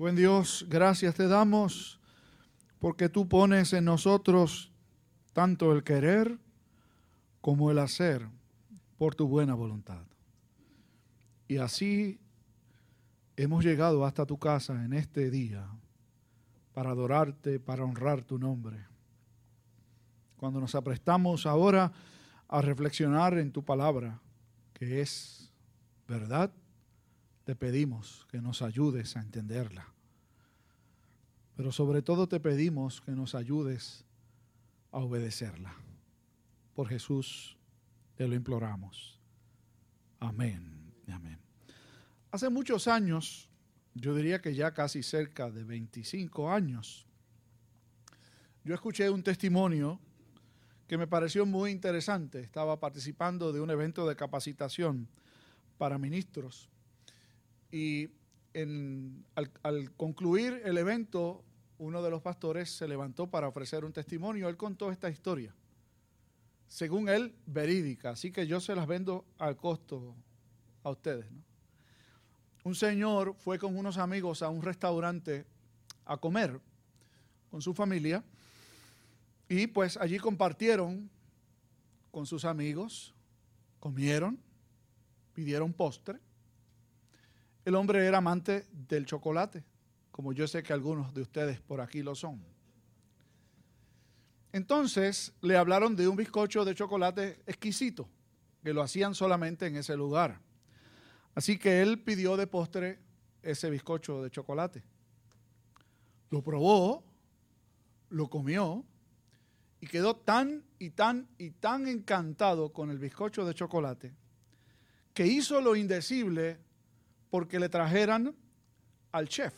Buen 0.00 0.16
Dios, 0.16 0.64
gracias 0.66 1.14
te 1.14 1.28
damos 1.28 2.00
porque 2.78 3.10
tú 3.10 3.28
pones 3.28 3.74
en 3.74 3.84
nosotros 3.84 4.72
tanto 5.34 5.74
el 5.74 5.84
querer 5.84 6.38
como 7.42 7.70
el 7.70 7.78
hacer 7.78 8.26
por 8.96 9.14
tu 9.14 9.28
buena 9.28 9.52
voluntad. 9.52 10.02
Y 11.48 11.58
así 11.58 12.18
hemos 13.36 13.62
llegado 13.62 14.06
hasta 14.06 14.24
tu 14.24 14.38
casa 14.38 14.86
en 14.86 14.94
este 14.94 15.30
día 15.30 15.68
para 16.72 16.92
adorarte, 16.92 17.60
para 17.60 17.84
honrar 17.84 18.24
tu 18.24 18.38
nombre. 18.38 18.78
Cuando 20.38 20.60
nos 20.60 20.74
aprestamos 20.74 21.44
ahora 21.44 21.92
a 22.48 22.62
reflexionar 22.62 23.36
en 23.36 23.52
tu 23.52 23.62
palabra, 23.62 24.18
que 24.72 25.02
es 25.02 25.52
verdad, 26.08 26.50
te 27.44 27.54
pedimos 27.56 28.26
que 28.30 28.40
nos 28.40 28.62
ayudes 28.62 29.16
a 29.16 29.20
entenderla. 29.20 29.86
Pero 31.56 31.72
sobre 31.72 32.02
todo 32.02 32.28
te 32.28 32.40
pedimos 32.40 33.00
que 33.00 33.12
nos 33.12 33.34
ayudes 33.34 34.04
a 34.92 34.98
obedecerla. 34.98 35.74
Por 36.74 36.88
Jesús 36.88 37.56
te 38.16 38.26
lo 38.26 38.34
imploramos. 38.34 39.18
Amén. 40.18 40.92
Amén. 41.08 41.38
Hace 42.30 42.48
muchos 42.48 42.86
años, 42.86 43.48
yo 43.94 44.14
diría 44.14 44.40
que 44.40 44.54
ya 44.54 44.72
casi 44.72 45.02
cerca 45.02 45.50
de 45.50 45.64
25 45.64 46.50
años, 46.50 47.06
yo 48.62 48.74
escuché 48.74 49.10
un 49.10 49.22
testimonio 49.22 49.98
que 50.86 50.98
me 50.98 51.06
pareció 51.06 51.46
muy 51.46 51.70
interesante. 51.70 52.40
Estaba 52.40 52.78
participando 52.78 53.52
de 53.52 53.60
un 53.60 53.70
evento 53.70 54.06
de 54.06 54.16
capacitación 54.16 55.08
para 55.78 55.98
ministros 55.98 56.68
y 57.72 58.08
al, 59.62 59.92
concluir 59.96 60.60
el 60.64 60.78
evento, 60.78 61.44
uno 61.78 62.02
de 62.02 62.10
los 62.10 62.20
pastores 62.20 62.70
se 62.70 62.88
levantó 62.88 63.28
para 63.28 63.48
ofrecer 63.48 63.84
un 63.84 63.92
testimonio. 63.92 64.48
Él 64.48 64.56
contó 64.56 64.90
esta 64.90 65.08
historia, 65.08 65.54
según 66.66 67.08
él, 67.08 67.34
verídica. 67.46 68.10
Así 68.10 68.32
que 68.32 68.46
yo 68.46 68.60
se 68.60 68.74
las 68.74 68.86
vendo 68.86 69.24
al 69.38 69.56
costo 69.56 70.14
a 70.82 70.90
ustedes. 70.90 71.26
Un 72.64 72.74
señor 72.74 73.34
fue 73.38 73.58
con 73.58 73.76
unos 73.76 73.96
amigos 73.96 74.42
a 74.42 74.48
un 74.48 74.62
restaurante 74.62 75.46
a 76.04 76.16
comer 76.16 76.60
con 77.50 77.62
su 77.62 77.72
familia 77.72 78.22
y 79.48 79.66
pues 79.66 79.96
allí 79.96 80.18
compartieron 80.18 81.10
con 82.10 82.26
sus 82.26 82.44
amigos, 82.44 83.14
comieron, 83.78 84.38
pidieron 85.32 85.72
postre 85.72 86.20
el 87.64 87.74
hombre 87.74 88.06
era 88.06 88.18
amante 88.18 88.66
del 88.72 89.06
chocolate, 89.06 89.64
como 90.10 90.32
yo 90.32 90.46
sé 90.46 90.62
que 90.62 90.72
algunos 90.72 91.12
de 91.14 91.22
ustedes 91.22 91.60
por 91.60 91.80
aquí 91.80 92.02
lo 92.02 92.14
son. 92.14 92.42
Entonces 94.52 95.32
le 95.42 95.56
hablaron 95.56 95.94
de 95.94 96.08
un 96.08 96.16
bizcocho 96.16 96.64
de 96.64 96.74
chocolate 96.74 97.40
exquisito, 97.46 98.08
que 98.62 98.72
lo 98.72 98.82
hacían 98.82 99.14
solamente 99.14 99.66
en 99.66 99.76
ese 99.76 99.96
lugar. 99.96 100.40
Así 101.34 101.58
que 101.58 101.82
él 101.82 102.00
pidió 102.00 102.36
de 102.36 102.46
postre 102.46 102.98
ese 103.42 103.70
bizcocho 103.70 104.22
de 104.22 104.30
chocolate. 104.30 104.82
Lo 106.30 106.42
probó, 106.42 107.04
lo 108.10 108.28
comió 108.28 108.84
y 109.80 109.86
quedó 109.86 110.16
tan 110.16 110.64
y 110.78 110.90
tan 110.90 111.28
y 111.38 111.50
tan 111.50 111.86
encantado 111.86 112.72
con 112.72 112.90
el 112.90 112.98
bizcocho 112.98 113.44
de 113.44 113.54
chocolate 113.54 114.14
que 115.14 115.26
hizo 115.26 115.60
lo 115.60 115.76
indecible 115.76 116.58
porque 117.30 117.58
le 117.58 117.68
trajeran 117.68 118.34
al 119.12 119.28
chef. 119.28 119.54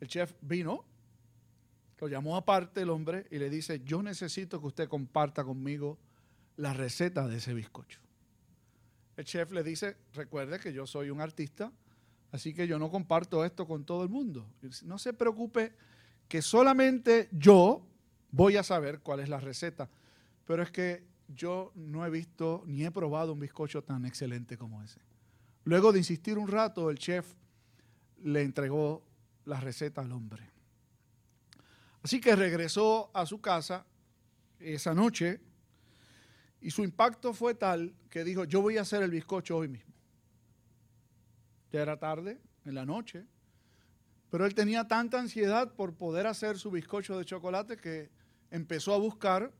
El 0.00 0.08
chef 0.08 0.34
vino, 0.40 0.84
lo 1.98 2.08
llamó 2.08 2.36
aparte 2.36 2.82
el 2.82 2.90
hombre 2.90 3.26
y 3.30 3.38
le 3.38 3.50
dice, 3.50 3.82
yo 3.84 4.02
necesito 4.02 4.60
que 4.60 4.66
usted 4.66 4.88
comparta 4.88 5.44
conmigo 5.44 5.98
la 6.56 6.72
receta 6.72 7.26
de 7.26 7.36
ese 7.36 7.54
bizcocho. 7.54 8.00
El 9.16 9.24
chef 9.24 9.50
le 9.52 9.62
dice, 9.62 9.96
recuerde 10.12 10.58
que 10.60 10.72
yo 10.72 10.86
soy 10.86 11.10
un 11.10 11.20
artista, 11.20 11.72
así 12.32 12.52
que 12.52 12.66
yo 12.66 12.78
no 12.78 12.90
comparto 12.90 13.44
esto 13.44 13.66
con 13.66 13.84
todo 13.84 14.02
el 14.02 14.10
mundo. 14.10 14.46
No 14.84 14.98
se 14.98 15.14
preocupe 15.14 15.72
que 16.28 16.42
solamente 16.42 17.28
yo 17.32 17.86
voy 18.30 18.56
a 18.56 18.62
saber 18.62 19.00
cuál 19.00 19.20
es 19.20 19.28
la 19.30 19.40
receta, 19.40 19.88
pero 20.44 20.62
es 20.62 20.70
que 20.70 21.04
yo 21.28 21.72
no 21.74 22.04
he 22.04 22.10
visto 22.10 22.62
ni 22.66 22.84
he 22.84 22.90
probado 22.90 23.32
un 23.32 23.40
bizcocho 23.40 23.82
tan 23.82 24.04
excelente 24.04 24.58
como 24.58 24.82
ese. 24.82 25.00
Luego 25.66 25.90
de 25.90 25.98
insistir 25.98 26.38
un 26.38 26.46
rato, 26.46 26.90
el 26.90 26.98
chef 26.98 27.26
le 28.22 28.42
entregó 28.42 29.04
la 29.46 29.58
receta 29.58 30.00
al 30.00 30.12
hombre. 30.12 30.48
Así 32.02 32.20
que 32.20 32.36
regresó 32.36 33.10
a 33.12 33.26
su 33.26 33.40
casa 33.40 33.84
esa 34.60 34.94
noche 34.94 35.40
y 36.60 36.70
su 36.70 36.84
impacto 36.84 37.34
fue 37.34 37.56
tal 37.56 37.96
que 38.08 38.22
dijo, 38.22 38.44
yo 38.44 38.62
voy 38.62 38.78
a 38.78 38.82
hacer 38.82 39.02
el 39.02 39.10
bizcocho 39.10 39.56
hoy 39.56 39.66
mismo. 39.66 39.92
Ya 41.72 41.82
era 41.82 41.98
tarde, 41.98 42.40
en 42.64 42.76
la 42.76 42.86
noche, 42.86 43.26
pero 44.30 44.46
él 44.46 44.54
tenía 44.54 44.86
tanta 44.86 45.18
ansiedad 45.18 45.74
por 45.74 45.96
poder 45.96 46.28
hacer 46.28 46.58
su 46.58 46.70
bizcocho 46.70 47.18
de 47.18 47.24
chocolate 47.24 47.76
que 47.76 48.08
empezó 48.52 48.94
a 48.94 48.98
buscar 48.98 49.52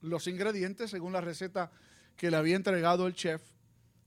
los 0.00 0.26
ingredientes 0.26 0.90
según 0.90 1.12
la 1.12 1.20
receta 1.20 1.70
que 2.16 2.32
le 2.32 2.36
había 2.36 2.56
entregado 2.56 3.06
el 3.06 3.14
chef 3.14 3.53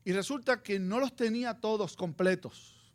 y 0.07 0.13
resulta 0.13 0.63
que 0.63 0.79
no 0.79 1.01
los 1.01 1.17
tenía 1.17 1.55
todos 1.55 1.97
completos. 1.97 2.93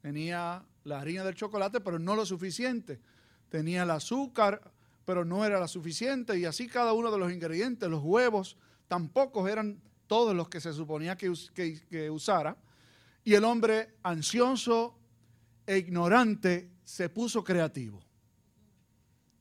Tenía 0.00 0.64
la 0.82 1.00
harina 1.02 1.22
del 1.22 1.34
chocolate, 1.34 1.78
pero 1.82 1.98
no 1.98 2.16
lo 2.16 2.24
suficiente. 2.24 3.02
Tenía 3.50 3.82
el 3.82 3.90
azúcar, 3.90 4.72
pero 5.04 5.26
no 5.26 5.44
era 5.44 5.60
la 5.60 5.68
suficiente. 5.68 6.38
Y 6.38 6.46
así 6.46 6.68
cada 6.68 6.94
uno 6.94 7.10
de 7.10 7.18
los 7.18 7.30
ingredientes, 7.30 7.86
los 7.90 8.02
huevos, 8.02 8.56
tampoco 8.88 9.46
eran 9.46 9.78
todos 10.06 10.34
los 10.34 10.48
que 10.48 10.58
se 10.58 10.72
suponía 10.72 11.18
que, 11.18 11.30
que 11.90 12.08
usara. 12.08 12.56
Y 13.22 13.34
el 13.34 13.44
hombre 13.44 13.96
ansioso 14.04 14.98
e 15.66 15.76
ignorante 15.76 16.70
se 16.82 17.10
puso 17.10 17.44
creativo. 17.44 18.02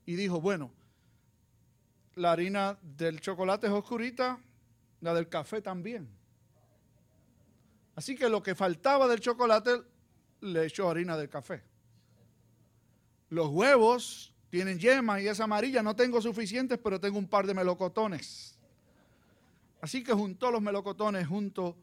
Y 0.05 0.15
dijo, 0.15 0.41
bueno, 0.41 0.73
la 2.15 2.33
harina 2.33 2.77
del 2.81 3.21
chocolate 3.21 3.67
es 3.67 3.71
oscurita, 3.71 4.41
la 4.99 5.13
del 5.13 5.29
café 5.29 5.61
también. 5.61 6.21
Así 7.95 8.15
que 8.15 8.29
lo 8.29 8.41
que 8.41 8.55
faltaba 8.55 9.07
del 9.07 9.19
chocolate 9.19 9.81
le 10.41 10.65
echó 10.65 10.89
harina 10.89 11.15
del 11.15 11.29
café. 11.29 11.63
Los 13.29 13.49
huevos 13.49 14.33
tienen 14.49 14.77
yema 14.77 15.21
y 15.21 15.27
es 15.27 15.39
amarilla. 15.39 15.81
No 15.81 15.95
tengo 15.95 16.21
suficientes, 16.21 16.77
pero 16.77 16.99
tengo 16.99 17.17
un 17.17 17.27
par 17.27 17.47
de 17.47 17.53
melocotones. 17.53 18.57
Así 19.81 20.03
que 20.03 20.13
juntó 20.13 20.51
los 20.51 20.61
melocotones 20.61 21.27
junto 21.27 21.75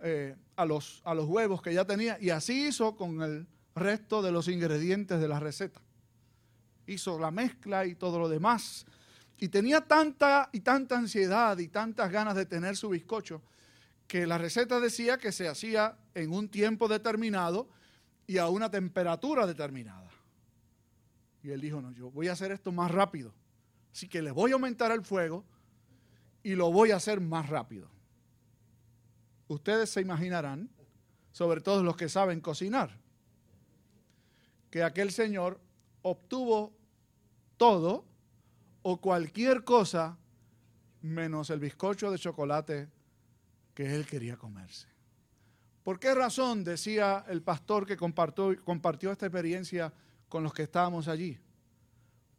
eh, 0.00 0.34
a, 0.56 0.64
los, 0.64 1.02
a 1.04 1.14
los 1.14 1.26
huevos 1.26 1.62
que 1.62 1.74
ya 1.74 1.84
tenía 1.84 2.18
y 2.20 2.30
así 2.30 2.68
hizo 2.68 2.96
con 2.96 3.22
el 3.22 3.46
resto 3.74 4.22
de 4.22 4.32
los 4.32 4.48
ingredientes 4.48 5.20
de 5.20 5.28
la 5.28 5.40
receta. 5.40 5.80
Hizo 6.86 7.18
la 7.18 7.30
mezcla 7.30 7.86
y 7.86 7.94
todo 7.94 8.18
lo 8.18 8.28
demás. 8.28 8.86
Y 9.38 9.48
tenía 9.48 9.80
tanta 9.80 10.48
y 10.52 10.60
tanta 10.60 10.96
ansiedad 10.96 11.58
y 11.58 11.68
tantas 11.68 12.10
ganas 12.10 12.34
de 12.34 12.46
tener 12.46 12.76
su 12.76 12.90
bizcocho 12.90 13.42
que 14.06 14.26
la 14.26 14.38
receta 14.38 14.80
decía 14.80 15.18
que 15.18 15.32
se 15.32 15.48
hacía 15.48 15.96
en 16.14 16.32
un 16.32 16.48
tiempo 16.48 16.88
determinado 16.88 17.68
y 18.26 18.38
a 18.38 18.48
una 18.48 18.70
temperatura 18.70 19.46
determinada. 19.46 20.10
Y 21.42 21.50
él 21.50 21.60
dijo, 21.60 21.80
no, 21.80 21.92
yo 21.92 22.10
voy 22.10 22.28
a 22.28 22.32
hacer 22.32 22.52
esto 22.52 22.72
más 22.72 22.90
rápido. 22.90 23.34
Así 23.92 24.08
que 24.08 24.22
le 24.22 24.30
voy 24.30 24.50
a 24.50 24.54
aumentar 24.54 24.90
el 24.92 25.02
fuego 25.02 25.44
y 26.42 26.54
lo 26.54 26.72
voy 26.72 26.90
a 26.90 26.96
hacer 26.96 27.20
más 27.20 27.48
rápido. 27.48 27.88
Ustedes 29.48 29.90
se 29.90 30.00
imaginarán, 30.00 30.70
sobre 31.32 31.60
todo 31.60 31.82
los 31.82 31.96
que 31.96 32.08
saben 32.08 32.40
cocinar, 32.40 32.98
que 34.70 34.82
aquel 34.82 35.12
señor 35.12 35.60
obtuvo 36.02 36.72
todo 37.56 38.04
o 38.82 39.00
cualquier 39.00 39.64
cosa 39.64 40.18
menos 41.02 41.50
el 41.50 41.60
bizcocho 41.60 42.10
de 42.10 42.18
chocolate 42.18 42.88
que 43.74 43.94
él 43.94 44.06
quería 44.06 44.36
comerse. 44.36 44.86
¿Por 45.82 45.98
qué 46.00 46.14
razón 46.14 46.64
decía 46.64 47.24
el 47.28 47.42
pastor 47.42 47.86
que 47.86 47.96
compartió, 47.96 48.56
compartió 48.64 49.12
esta 49.12 49.26
experiencia 49.26 49.92
con 50.28 50.42
los 50.42 50.54
que 50.54 50.62
estábamos 50.62 51.08
allí? 51.08 51.38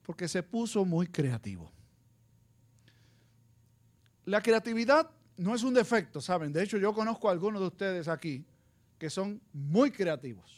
Porque 0.02 0.28
se 0.28 0.42
puso 0.42 0.84
muy 0.84 1.08
creativo. 1.08 1.72
La 4.26 4.42
creatividad 4.42 5.12
no 5.38 5.54
es 5.54 5.64
un 5.64 5.74
defecto, 5.74 6.22
¿saben? 6.22 6.52
De 6.52 6.64
hecho, 6.64 6.78
yo 6.78 6.94
conozco 6.94 7.30
a 7.30 7.32
algunos 7.32 7.62
de 7.62 7.68
ustedes 7.68 8.08
aquí 8.08 8.46
que 8.98 9.10
son 9.10 9.42
muy 9.54 9.92
creativos. 9.92 10.52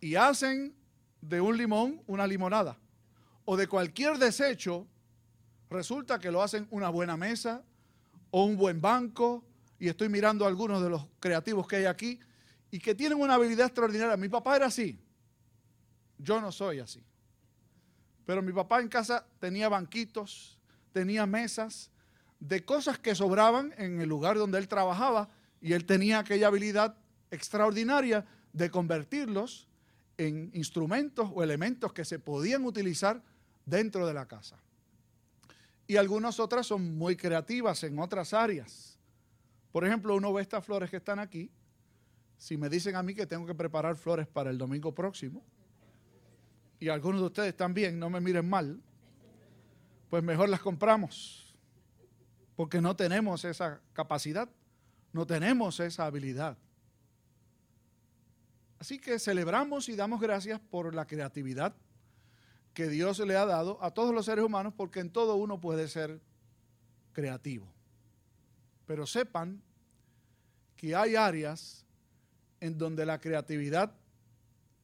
Y 0.00 0.14
hacen 0.14 0.74
de 1.20 1.40
un 1.40 1.56
limón 1.56 2.02
una 2.06 2.26
limonada. 2.26 2.78
O 3.44 3.56
de 3.56 3.66
cualquier 3.66 4.18
desecho, 4.18 4.86
resulta 5.68 6.18
que 6.18 6.30
lo 6.30 6.42
hacen 6.42 6.66
una 6.70 6.88
buena 6.88 7.16
mesa, 7.16 7.64
o 8.32 8.44
un 8.44 8.56
buen 8.56 8.80
banco, 8.80 9.44
y 9.78 9.88
estoy 9.88 10.08
mirando 10.08 10.46
algunos 10.46 10.82
de 10.82 10.88
los 10.90 11.06
creativos 11.20 11.68
que 11.68 11.76
hay 11.76 11.84
aquí, 11.84 12.18
y 12.70 12.80
que 12.80 12.94
tienen 12.94 13.20
una 13.20 13.34
habilidad 13.34 13.66
extraordinaria. 13.66 14.16
Mi 14.16 14.30
papá 14.30 14.56
era 14.56 14.66
así. 14.66 14.98
Yo 16.18 16.40
no 16.40 16.50
soy 16.50 16.80
así. 16.80 17.04
Pero 18.24 18.42
mi 18.42 18.52
papá 18.52 18.80
en 18.80 18.88
casa 18.88 19.26
tenía 19.38 19.68
banquitos, 19.68 20.58
tenía 20.92 21.26
mesas 21.26 21.90
de 22.40 22.64
cosas 22.64 22.98
que 22.98 23.14
sobraban 23.14 23.74
en 23.76 24.00
el 24.00 24.08
lugar 24.08 24.38
donde 24.38 24.58
él 24.58 24.66
trabajaba 24.66 25.28
y 25.60 25.74
él 25.74 25.84
tenía 25.84 26.20
aquella 26.20 26.46
habilidad 26.46 26.96
extraordinaria 27.30 28.24
de 28.54 28.70
convertirlos 28.70 29.68
en 30.16 30.50
instrumentos 30.54 31.30
o 31.34 31.42
elementos 31.42 31.92
que 31.92 32.04
se 32.04 32.18
podían 32.18 32.64
utilizar 32.64 33.22
dentro 33.66 34.06
de 34.06 34.14
la 34.14 34.26
casa. 34.26 34.56
Y 35.92 35.98
algunas 35.98 36.40
otras 36.40 36.66
son 36.66 36.96
muy 36.96 37.16
creativas 37.16 37.84
en 37.84 37.98
otras 37.98 38.32
áreas. 38.32 38.98
Por 39.70 39.84
ejemplo, 39.84 40.16
uno 40.16 40.32
ve 40.32 40.40
estas 40.40 40.64
flores 40.64 40.88
que 40.88 40.96
están 40.96 41.18
aquí. 41.18 41.50
Si 42.38 42.56
me 42.56 42.70
dicen 42.70 42.96
a 42.96 43.02
mí 43.02 43.14
que 43.14 43.26
tengo 43.26 43.44
que 43.44 43.54
preparar 43.54 43.94
flores 43.96 44.26
para 44.26 44.48
el 44.48 44.56
domingo 44.56 44.94
próximo, 44.94 45.44
y 46.80 46.88
algunos 46.88 47.20
de 47.20 47.26
ustedes 47.26 47.54
también, 47.54 47.98
no 47.98 48.08
me 48.08 48.22
miren 48.22 48.48
mal, 48.48 48.80
pues 50.08 50.22
mejor 50.22 50.48
las 50.48 50.60
compramos, 50.60 51.54
porque 52.56 52.80
no 52.80 52.96
tenemos 52.96 53.44
esa 53.44 53.82
capacidad, 53.92 54.48
no 55.12 55.26
tenemos 55.26 55.78
esa 55.78 56.06
habilidad. 56.06 56.56
Así 58.78 58.98
que 58.98 59.18
celebramos 59.18 59.90
y 59.90 59.94
damos 59.94 60.22
gracias 60.22 60.58
por 60.58 60.94
la 60.94 61.06
creatividad 61.06 61.74
que 62.74 62.88
Dios 62.88 63.18
le 63.20 63.36
ha 63.36 63.46
dado 63.46 63.82
a 63.82 63.90
todos 63.92 64.14
los 64.14 64.26
seres 64.26 64.44
humanos, 64.44 64.72
porque 64.76 65.00
en 65.00 65.10
todo 65.10 65.36
uno 65.36 65.60
puede 65.60 65.88
ser 65.88 66.20
creativo. 67.12 67.66
Pero 68.86 69.06
sepan 69.06 69.62
que 70.76 70.96
hay 70.96 71.16
áreas 71.16 71.84
en 72.60 72.78
donde 72.78 73.06
la 73.06 73.20
creatividad 73.20 73.94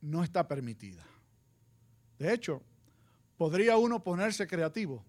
no 0.00 0.22
está 0.22 0.46
permitida. 0.46 1.04
De 2.18 2.32
hecho, 2.32 2.62
podría 3.36 3.76
uno 3.76 4.02
ponerse 4.02 4.46
creativo, 4.46 5.04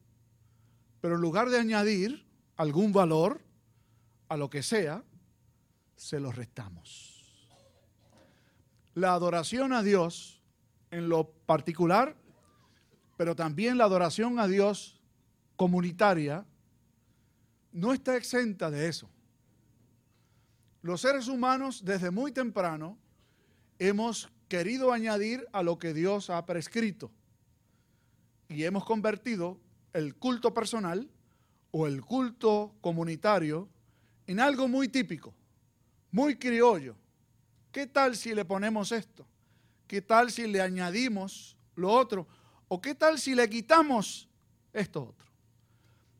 pero 1.01 1.15
en 1.15 1.21
lugar 1.21 1.49
de 1.49 1.59
añadir 1.59 2.25
algún 2.55 2.91
valor 2.91 3.41
a 4.27 4.37
lo 4.37 4.49
que 4.49 4.63
sea, 4.63 5.03
se 5.95 6.19
lo 6.19 6.31
restamos. 6.31 7.49
La 8.93 9.13
adoración 9.13 9.73
a 9.73 9.81
Dios 9.81 10.41
en 10.91 11.09
lo 11.09 11.31
particular, 11.31 12.15
pero 13.19 13.35
también 13.35 13.77
la 13.77 13.83
adoración 13.83 14.39
a 14.39 14.47
Dios 14.47 14.97
comunitaria, 15.57 16.45
no 17.73 17.91
está 17.91 18.15
exenta 18.15 18.71
de 18.71 18.87
eso. 18.87 19.09
Los 20.81 21.01
seres 21.01 21.27
humanos 21.27 21.83
desde 21.83 22.11
muy 22.11 22.31
temprano 22.31 22.97
hemos 23.77 24.29
querido 24.47 24.93
añadir 24.93 25.45
a 25.51 25.63
lo 25.63 25.77
que 25.77 25.93
Dios 25.93 26.29
ha 26.29 26.45
prescrito 26.45 27.11
y 28.47 28.63
hemos 28.63 28.85
convertido 28.85 29.59
el 29.91 30.15
culto 30.15 30.53
personal 30.53 31.11
o 31.71 31.87
el 31.87 31.99
culto 31.99 32.73
comunitario 32.79 33.67
en 34.27 34.39
algo 34.39 34.69
muy 34.69 34.87
típico, 34.87 35.33
muy 36.09 36.37
criollo. 36.37 36.95
¿Qué 37.73 37.85
tal 37.85 38.15
si 38.15 38.33
le 38.33 38.45
ponemos 38.45 38.93
esto? 38.93 39.27
¿Qué 39.87 40.01
tal 40.01 40.31
si 40.31 40.47
le 40.47 40.61
añadimos 40.61 41.57
lo 41.75 41.91
otro? 41.91 42.25
¿O 42.71 42.79
qué 42.79 42.93
tal 42.93 43.17
si 43.17 43.33
le 43.33 43.49
quitamos 43.49 44.29
esto 44.71 45.09
otro? 45.09 45.27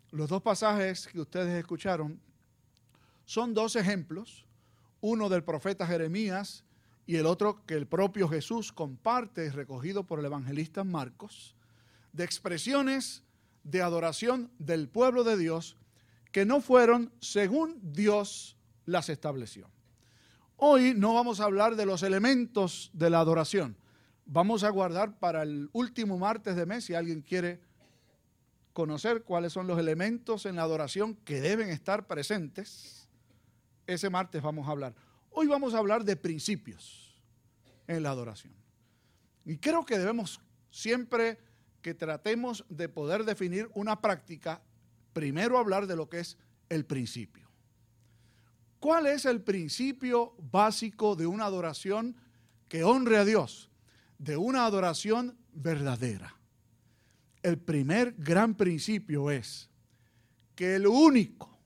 Los 0.10 0.30
dos 0.30 0.42
pasajes 0.42 1.08
que 1.08 1.22
ustedes 1.22 1.60
escucharon 1.60 2.20
son 3.26 3.54
dos 3.54 3.76
ejemplos, 3.76 4.48
uno 5.00 5.30
del 5.30 5.44
profeta 5.44 5.86
Jeremías 5.86 6.64
y 7.06 7.18
el 7.18 7.28
otro 7.28 7.64
que 7.68 7.76
el 7.76 7.86
propio 7.86 8.28
Jesús 8.28 8.72
comparte, 8.72 9.52
recogido 9.52 10.08
por 10.08 10.20
el 10.20 10.26
evangelista 10.26 10.84
Marcos, 10.84 11.56
de 12.14 12.24
expresiones 12.24 13.22
de 13.64 13.84
adoración 13.84 14.52
del 14.58 14.90
pueblo 14.90 15.24
de 15.24 15.38
Dios 15.38 15.78
que 16.32 16.46
no 16.46 16.62
fueron 16.62 17.12
según 17.20 17.80
Dios 17.84 18.58
las 18.88 19.10
estableció. 19.10 19.70
Hoy 20.58 20.96
no 20.96 21.14
vamos 21.14 21.40
a 21.40 21.44
hablar 21.46 21.76
de 21.76 21.86
los 21.86 22.02
elementos 22.02 22.90
de 22.94 23.12
la 23.12 23.20
adoración. 23.20 23.78
Vamos 24.32 24.64
a 24.64 24.70
guardar 24.70 25.18
para 25.18 25.42
el 25.42 25.72
último 25.74 26.20
martes 26.20 26.56
de 26.56 26.68
mes, 26.68 26.86
si 26.86 26.94
alguien 26.94 27.24
quiere 27.24 27.60
conocer 28.74 29.24
cuáles 29.24 29.54
son 29.54 29.66
los 29.66 29.80
elementos 29.80 30.46
en 30.46 30.58
la 30.58 30.62
adoración 30.62 31.16
que 31.16 31.42
deben 31.42 31.70
estar 31.70 32.06
presentes, 32.06 33.10
ese 33.88 34.08
martes 34.12 34.44
vamos 34.44 34.68
a 34.68 34.72
hablar. 34.72 34.94
Hoy 35.32 35.48
vamos 35.48 35.74
a 35.74 35.80
hablar 35.80 36.04
de 36.04 36.16
principios 36.16 37.20
en 37.88 38.04
la 38.04 38.12
adoración. 38.12 38.54
Y 39.46 39.58
creo 39.58 39.84
que 39.84 39.98
debemos 39.98 40.40
siempre 40.70 41.40
que 41.82 41.96
tratemos 41.96 42.64
de 42.70 42.88
poder 42.88 43.24
definir 43.24 43.68
una 43.74 44.00
práctica, 44.00 44.62
primero 45.12 45.58
hablar 45.58 45.88
de 45.88 45.96
lo 45.96 46.08
que 46.08 46.20
es 46.20 46.38
el 46.70 46.86
principio. 46.86 47.50
¿Cuál 48.80 49.08
es 49.08 49.26
el 49.26 49.42
principio 49.42 50.36
básico 50.38 51.16
de 51.16 51.26
una 51.26 51.46
adoración 51.46 52.16
que 52.68 52.84
honre 52.84 53.18
a 53.18 53.26
Dios? 53.26 53.69
De 54.20 54.38
una 54.38 54.66
adoración 54.66 55.36
verdadera. 55.52 56.36
El 57.42 57.58
primer 57.58 58.14
gran 58.18 58.54
principio 58.54 59.32
es 59.32 59.70
que 60.56 60.76
el 60.76 60.86
único, 60.86 61.58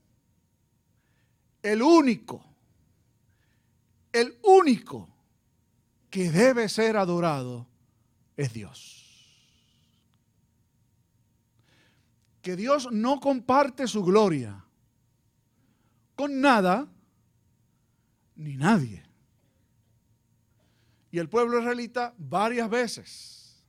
el 1.62 1.82
único, 1.82 2.44
el 4.12 4.38
único 4.42 5.08
que 6.08 6.30
debe 6.30 6.68
ser 6.68 6.96
adorado 6.96 7.66
es 8.36 8.52
Dios. 8.52 9.04
Que 12.40 12.54
Dios 12.54 12.88
no 12.92 13.18
comparte 13.18 13.88
su 13.88 14.04
gloria 14.04 14.64
con 16.14 16.40
nada 16.40 16.88
ni 18.36 18.56
nadie. 18.56 19.03
Y 21.14 21.20
el 21.20 21.28
pueblo 21.28 21.60
israelita 21.60 22.12
varias 22.18 22.68
veces 22.68 23.64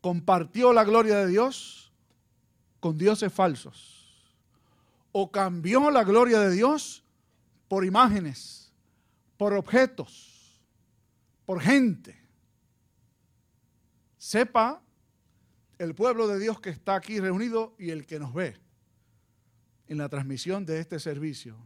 compartió 0.00 0.72
la 0.72 0.82
gloria 0.82 1.18
de 1.18 1.26
Dios 1.26 1.92
con 2.80 2.96
dioses 2.96 3.30
falsos. 3.30 4.34
O 5.12 5.30
cambió 5.30 5.90
la 5.90 6.04
gloria 6.04 6.40
de 6.40 6.52
Dios 6.52 7.04
por 7.68 7.84
imágenes, 7.84 8.72
por 9.36 9.52
objetos, 9.52 10.58
por 11.44 11.60
gente. 11.60 12.18
Sepa 14.16 14.82
el 15.76 15.94
pueblo 15.94 16.28
de 16.28 16.38
Dios 16.38 16.62
que 16.62 16.70
está 16.70 16.94
aquí 16.94 17.20
reunido 17.20 17.74
y 17.78 17.90
el 17.90 18.06
que 18.06 18.18
nos 18.18 18.32
ve 18.32 18.56
en 19.86 19.98
la 19.98 20.08
transmisión 20.08 20.64
de 20.64 20.80
este 20.80 20.98
servicio 20.98 21.58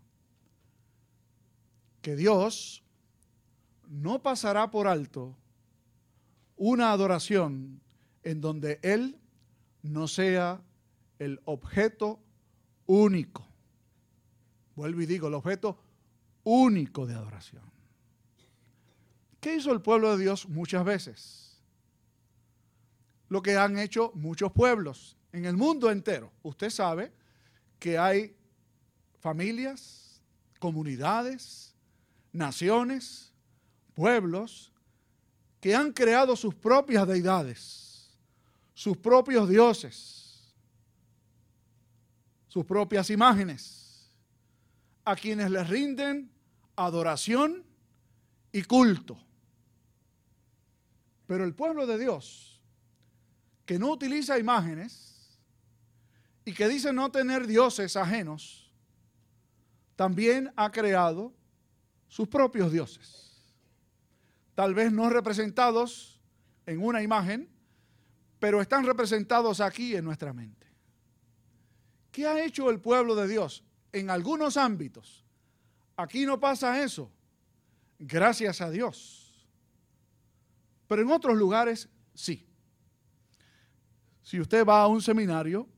que 2.01 2.17
Dios 2.17 2.83
no 3.93 4.23
pasará 4.23 4.71
por 4.71 4.89
alto 4.89 5.37
una 6.57 6.93
adoración 6.93 7.83
en 8.23 8.41
donde 8.41 8.81
Él 8.83 9.21
no 9.83 10.09
sea 10.09 10.63
el 11.19 11.41
objeto 11.45 12.19
único. 12.87 13.47
Vuelvo 14.75 15.03
y 15.03 15.07
digo, 15.07 15.29
el 15.29 15.35
objeto 15.35 15.79
único 16.43 17.07
de 17.07 17.15
adoración. 17.15 17.63
¿Qué 19.41 19.57
hizo 19.57 19.73
el 19.73 19.83
pueblo 19.83 20.17
de 20.17 20.23
Dios 20.23 20.49
muchas 20.49 20.85
veces? 20.87 21.61
Lo 23.29 23.43
que 23.43 23.57
han 23.59 23.79
hecho 23.79 24.13
muchos 24.15 24.53
pueblos 24.53 25.19
en 25.33 25.45
el 25.45 25.57
mundo 25.57 25.91
entero. 25.91 26.33
Usted 26.43 26.71
sabe 26.71 27.13
que 27.79 27.99
hay 27.99 28.35
familias, 29.21 30.23
comunidades, 30.59 31.75
naciones, 32.33 33.32
pueblos, 33.95 34.73
que 35.61 35.75
han 35.75 35.93
creado 35.93 36.35
sus 36.35 36.55
propias 36.55 37.07
deidades, 37.07 38.11
sus 38.75 38.97
propios 38.97 39.49
dioses, 39.49 40.53
sus 42.49 42.65
propias 42.65 43.11
imágenes, 43.11 44.11
a 45.05 45.15
quienes 45.17 45.51
les 45.51 45.69
rinden 45.69 46.31
adoración 46.77 47.65
y 48.51 48.63
culto. 48.63 49.19
Pero 51.27 51.45
el 51.45 51.55
pueblo 51.55 51.87
de 51.87 51.99
Dios, 51.99 52.61
que 53.65 53.79
no 53.79 53.91
utiliza 53.91 54.39
imágenes 54.39 55.39
y 56.45 56.53
que 56.53 56.69
dice 56.69 56.93
no 56.93 57.11
tener 57.11 57.47
dioses 57.47 57.97
ajenos, 57.97 58.71
también 59.97 60.53
ha 60.57 60.71
creado 60.71 61.33
sus 62.09 62.29
propios 62.29 62.73
dioses. 62.73 63.32
Tal 64.63 64.75
vez 64.75 64.93
no 64.93 65.11
representados 65.11 66.21
en 66.67 66.81
una 66.81 67.03
imagen, 67.03 67.49
pero 68.39 68.61
están 68.61 68.87
representados 68.87 69.61
aquí 69.61 69.97
en 69.97 70.05
nuestra 70.05 70.33
mente. 70.33 70.69
¿Qué 72.13 72.29
ha 72.29 72.45
hecho 72.45 72.71
el 72.71 72.79
pueblo 72.79 73.17
de 73.17 73.27
Dios 73.27 73.65
en 73.93 74.09
algunos 74.09 74.57
ámbitos? 74.57 75.25
Aquí 75.97 76.25
no 76.27 76.39
pasa 76.39 76.81
eso. 76.81 77.11
Gracias 77.99 78.61
a 78.61 78.71
Dios. 78.71 79.49
Pero 80.87 81.03
en 81.03 81.11
otros 81.11 81.37
lugares 81.37 81.89
sí. 82.15 82.47
Si 84.23 84.39
usted 84.39 84.65
va 84.65 84.83
a 84.83 84.87
un 84.87 85.03
seminario 85.03 85.69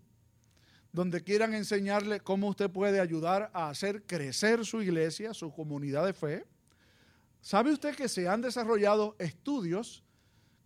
donde 0.93 1.23
quieran 1.23 1.55
enseñarle 1.55 2.21
cómo 2.21 2.49
usted 2.49 2.69
puede 2.69 3.01
ayudar 3.01 3.51
a 3.55 3.71
hacer 3.71 4.03
crecer 4.03 4.67
su 4.67 4.83
iglesia, 4.83 5.33
su 5.33 5.51
comunidad 5.55 6.05
de 6.05 6.13
fe, 6.13 6.54
¿sabe 7.45 7.73
usted 7.73 7.95
que 7.95 8.09
se 8.09 8.27
han 8.27 8.41
desarrollado 8.41 9.15
estudios 9.19 10.03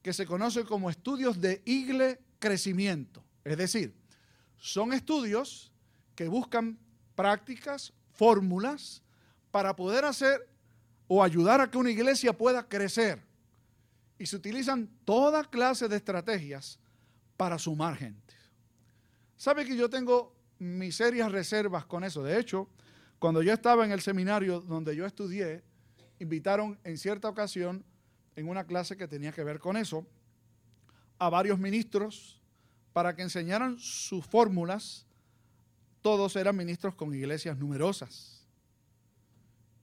que 0.01 0.13
se 0.13 0.25
conocen 0.25 0.65
como 0.65 0.89
estudios 0.89 1.41
de 1.41 1.61
igle 1.65 2.21
crecimiento? 2.39 3.25
Es 3.45 3.59
decir, 3.59 3.95
son 4.57 4.93
estudios 4.93 5.73
que 6.15 6.29
buscan 6.29 6.79
prácticas, 7.17 7.93
fórmulas 8.13 9.03
para 9.51 9.75
poder 9.75 10.05
hacer 10.05 10.49
o 11.09 11.23
ayudar 11.23 11.61
a 11.61 11.69
que 11.69 11.79
una 11.79 11.91
iglesia 11.91 12.33
pueda 12.33 12.69
crecer. 12.69 13.27
Y 14.17 14.27
se 14.27 14.37
utilizan 14.37 14.89
toda 15.05 15.43
clase 15.45 15.89
de 15.89 15.97
estrategias 15.97 16.79
para 17.37 17.59
sumar 17.59 17.97
gente. 17.97 18.35
¿Sabe 19.37 19.65
que 19.65 19.77
yo 19.77 19.91
tengo 19.91 20.33
mis 20.61 20.95
serias 20.95 21.33
reservas 21.33 21.87
con 21.87 22.05
eso? 22.05 22.23
De 22.23 22.39
hecho, 22.39 22.69
cuando 23.19 23.43
yo 23.43 23.53
estaba 23.53 23.85
en 23.85 23.91
el 23.91 24.01
seminario 24.01 24.61
donde 24.61 24.95
yo 24.95 25.07
estudié, 25.07 25.65
invitaron 26.19 26.79
en 26.85 26.99
cierta 26.99 27.29
ocasión, 27.29 27.85
en 28.37 28.49
una 28.49 28.65
clase 28.65 28.97
que 28.97 29.09
tenía 29.09 29.33
que 29.33 29.45
ver 29.45 29.59
con 29.59 29.77
eso, 29.77 30.07
a 31.19 31.29
varios 31.29 31.59
ministros 31.59 32.41
para 32.93 33.15
que 33.15 33.23
enseñaran 33.23 33.79
sus 33.79 34.25
fórmulas. 34.27 35.07
Todos 36.01 36.37
eran 36.37 36.57
ministros 36.57 36.95
con 36.95 37.15
iglesias 37.15 37.59
numerosas. 37.59 38.47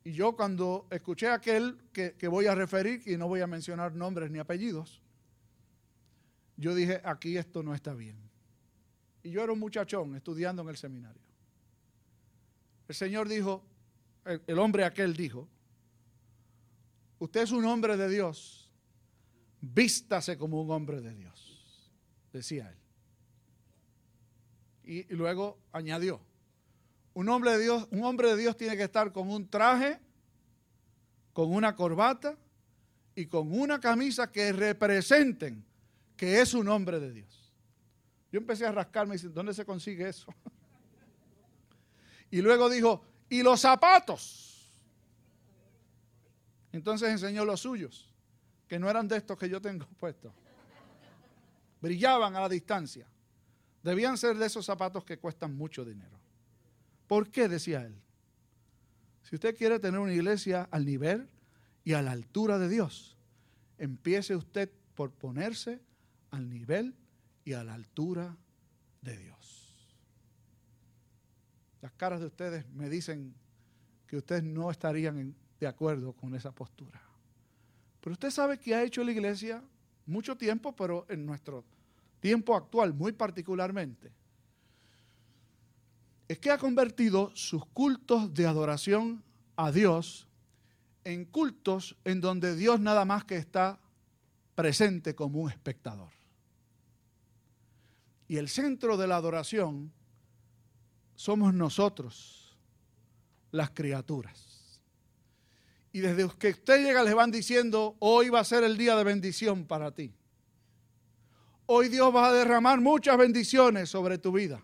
Y 0.04 0.12
yo 0.12 0.36
cuando 0.36 0.88
escuché 0.92 1.30
aquel 1.30 1.78
que, 1.92 2.28
voy 2.28 2.46
a 2.46 2.56
referir, 2.56 3.02
y 3.06 3.18
no 3.18 3.28
voy 3.28 3.42
a 3.42 3.48
mencionar 3.48 3.94
nombres 3.96 4.30
ni 4.30 4.40
apellidos, 4.40 5.02
yo 6.58 6.76
dije, 6.76 7.02
aquí 7.04 7.38
esto 7.38 7.64
no 7.64 7.74
está 7.74 7.94
bien. 7.94 8.16
Y 9.24 9.32
yo 9.32 9.44
era 9.44 9.52
un 9.52 9.60
muchachón 9.60 10.16
estudiando 10.16 10.62
en 10.62 10.70
el 10.70 10.78
seminario. 10.78 11.22
El 12.88 12.96
Señor 12.96 13.28
dijo, 13.28 13.66
el, 14.26 14.42
el 14.46 14.60
hombre 14.60 14.86
aquel 14.86 15.16
dijo, 15.16 15.50
usted 17.20 17.42
es 17.42 17.52
un 17.52 17.66
hombre 17.66 17.98
de 17.98 18.10
Dios, 18.10 18.70
vístase 19.62 20.38
como 20.38 20.62
un 20.62 20.72
hombre 20.72 21.02
de 21.02 21.14
Dios, 21.14 21.92
decía 22.32 22.70
él. 22.70 22.78
Y, 24.84 25.16
luego 25.16 25.58
añadió, 25.72 26.22
un 27.14 27.30
hombre 27.30 27.52
de 27.52 27.64
Dios, 27.64 27.88
un 27.92 28.04
hombre 28.04 28.30
de 28.30 28.38
Dios 28.38 28.56
tiene 28.56 28.78
que 28.78 28.84
estar 28.84 29.12
con 29.12 29.30
un 29.30 29.50
traje, 29.50 30.00
con 31.34 31.52
una 31.52 31.76
corbata 31.76 32.38
y 33.16 33.26
con 33.26 33.52
una 33.52 33.80
camisa 33.80 34.32
que 34.32 34.52
representen 34.52 35.66
que 36.16 36.42
es 36.42 36.54
un 36.54 36.68
hombre 36.68 37.00
de 37.00 37.12
Dios. 37.12 37.54
Yo 38.32 38.40
empecé 38.40 38.66
a 38.66 38.72
rascarme 38.72 39.16
y 39.16 39.18
decir, 39.18 39.34
¿dónde 39.34 39.54
se 39.54 39.66
consigue 39.66 40.08
eso? 40.08 40.34
y 42.32 42.42
luego 42.42 42.70
dijo, 42.70 43.02
¿y 43.30 43.42
los 43.42 43.62
zapatos? 43.62 44.55
Entonces 46.76 47.10
enseñó 47.10 47.46
los 47.46 47.62
suyos, 47.62 48.14
que 48.68 48.78
no 48.78 48.90
eran 48.90 49.08
de 49.08 49.16
estos 49.16 49.40
que 49.40 49.48
yo 49.48 49.62
tengo 49.62 49.86
puestos. 49.98 50.34
Brillaban 51.82 52.36
a 52.36 52.42
la 52.42 52.50
distancia. 52.50 53.08
Debían 53.82 54.18
ser 54.18 54.36
de 54.36 54.46
esos 54.46 54.66
zapatos 54.66 55.06
que 55.06 55.18
cuestan 55.18 55.56
mucho 55.56 55.86
dinero. 55.86 56.20
¿Por 57.08 57.30
qué? 57.30 57.48
decía 57.48 57.86
él. 57.86 57.96
Si 59.24 59.36
usted 59.36 59.56
quiere 59.56 59.80
tener 59.80 60.02
una 60.02 60.14
iglesia 60.14 60.68
al 60.70 60.86
nivel 60.86 61.30
y 61.86 61.94
a 61.94 62.02
la 62.02 62.12
altura 62.12 62.60
de 62.60 62.68
Dios, 62.68 63.16
empiece 63.78 64.36
usted 64.36 64.70
por 64.96 65.12
ponerse 65.14 65.80
al 66.32 66.50
nivel 66.50 66.94
y 67.46 67.54
a 67.54 67.64
la 67.64 67.74
altura 67.74 68.36
de 69.02 69.16
Dios. 69.16 69.96
Las 71.82 71.94
caras 71.94 72.20
de 72.20 72.26
ustedes 72.26 72.68
me 72.68 72.90
dicen 72.90 73.34
que 74.08 74.18
ustedes 74.18 74.44
no 74.44 74.70
estarían 74.70 75.38
de 75.60 75.68
acuerdo 75.68 76.14
con 76.14 76.36
esa 76.36 76.52
postura. 76.52 77.02
Pero 78.02 78.14
usted 78.14 78.30
sabe 78.30 78.60
que 78.60 78.76
ha 78.76 78.84
hecho 78.84 79.04
la 79.04 79.12
iglesia 79.12 79.64
mucho 80.06 80.38
tiempo, 80.38 80.76
pero 80.76 81.06
en 81.10 81.26
nuestro 81.26 81.64
tiempo 82.20 82.56
actual 82.56 82.94
muy 82.94 83.12
particularmente 83.12 84.12
es 86.28 86.40
que 86.40 86.52
ha 86.52 86.58
convertido 86.58 87.32
sus 87.36 87.66
cultos 87.68 88.34
de 88.34 88.48
adoración 88.48 89.24
a 89.56 89.72
Dios 89.72 90.28
en 91.04 91.26
cultos 91.26 91.96
en 92.04 92.20
donde 92.20 92.56
Dios 92.56 92.80
nada 92.80 93.06
más 93.06 93.26
que 93.26 93.38
está 93.38 93.80
presente 94.56 95.14
como 95.14 95.40
un 95.42 95.52
espectador. 95.52 96.10
Y 98.28 98.38
el 98.38 98.50
centro 98.50 98.98
de 98.98 99.08
la 99.08 99.18
adoración 99.18 99.92
somos 101.16 101.54
nosotros, 101.54 102.58
las 103.52 103.70
criaturas. 103.70 104.55
Y 105.96 106.02
desde 106.02 106.28
que 106.38 106.50
usted 106.50 106.84
llega 106.84 107.04
les 107.04 107.16
van 107.16 107.32
diciendo, 107.32 107.96
hoy 108.00 108.30
va 108.30 108.42
a 108.42 108.44
ser 108.44 108.64
el 108.64 108.78
día 108.78 108.96
de 108.96 109.04
bendición 109.04 109.66
para 109.66 109.92
ti. 109.92 110.14
Hoy 111.68 111.90
Dios 111.90 112.14
va 112.14 112.28
a 112.28 112.34
derramar 112.34 112.82
muchas 112.82 113.18
bendiciones 113.18 113.90
sobre 113.90 114.18
tu 114.18 114.32
vida 114.32 114.62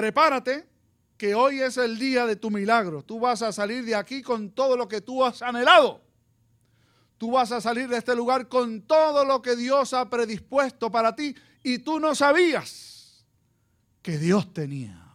prepárate 0.00 0.68
que 1.16 1.34
hoy 1.34 1.60
es 1.60 1.78
el 1.78 1.98
día 1.98 2.26
de 2.26 2.36
tu 2.36 2.50
milagro. 2.50 3.02
Tú 3.02 3.18
vas 3.18 3.40
a 3.40 3.50
salir 3.50 3.84
de 3.84 3.94
aquí 3.94 4.20
con 4.20 4.50
todo 4.50 4.76
lo 4.76 4.86
que 4.88 5.00
tú 5.00 5.24
has 5.24 5.40
anhelado. 5.40 6.02
Tú 7.16 7.30
vas 7.30 7.50
a 7.50 7.62
salir 7.62 7.88
de 7.88 7.96
este 7.96 8.14
lugar 8.14 8.48
con 8.48 8.82
todo 8.82 9.24
lo 9.24 9.40
que 9.40 9.56
Dios 9.56 9.94
ha 9.94 10.10
predispuesto 10.10 10.90
para 10.90 11.16
ti 11.16 11.34
y 11.62 11.78
tú 11.78 11.98
no 11.98 12.14
sabías 12.14 13.24
que 14.02 14.18
Dios 14.18 14.52
tenía. 14.52 15.05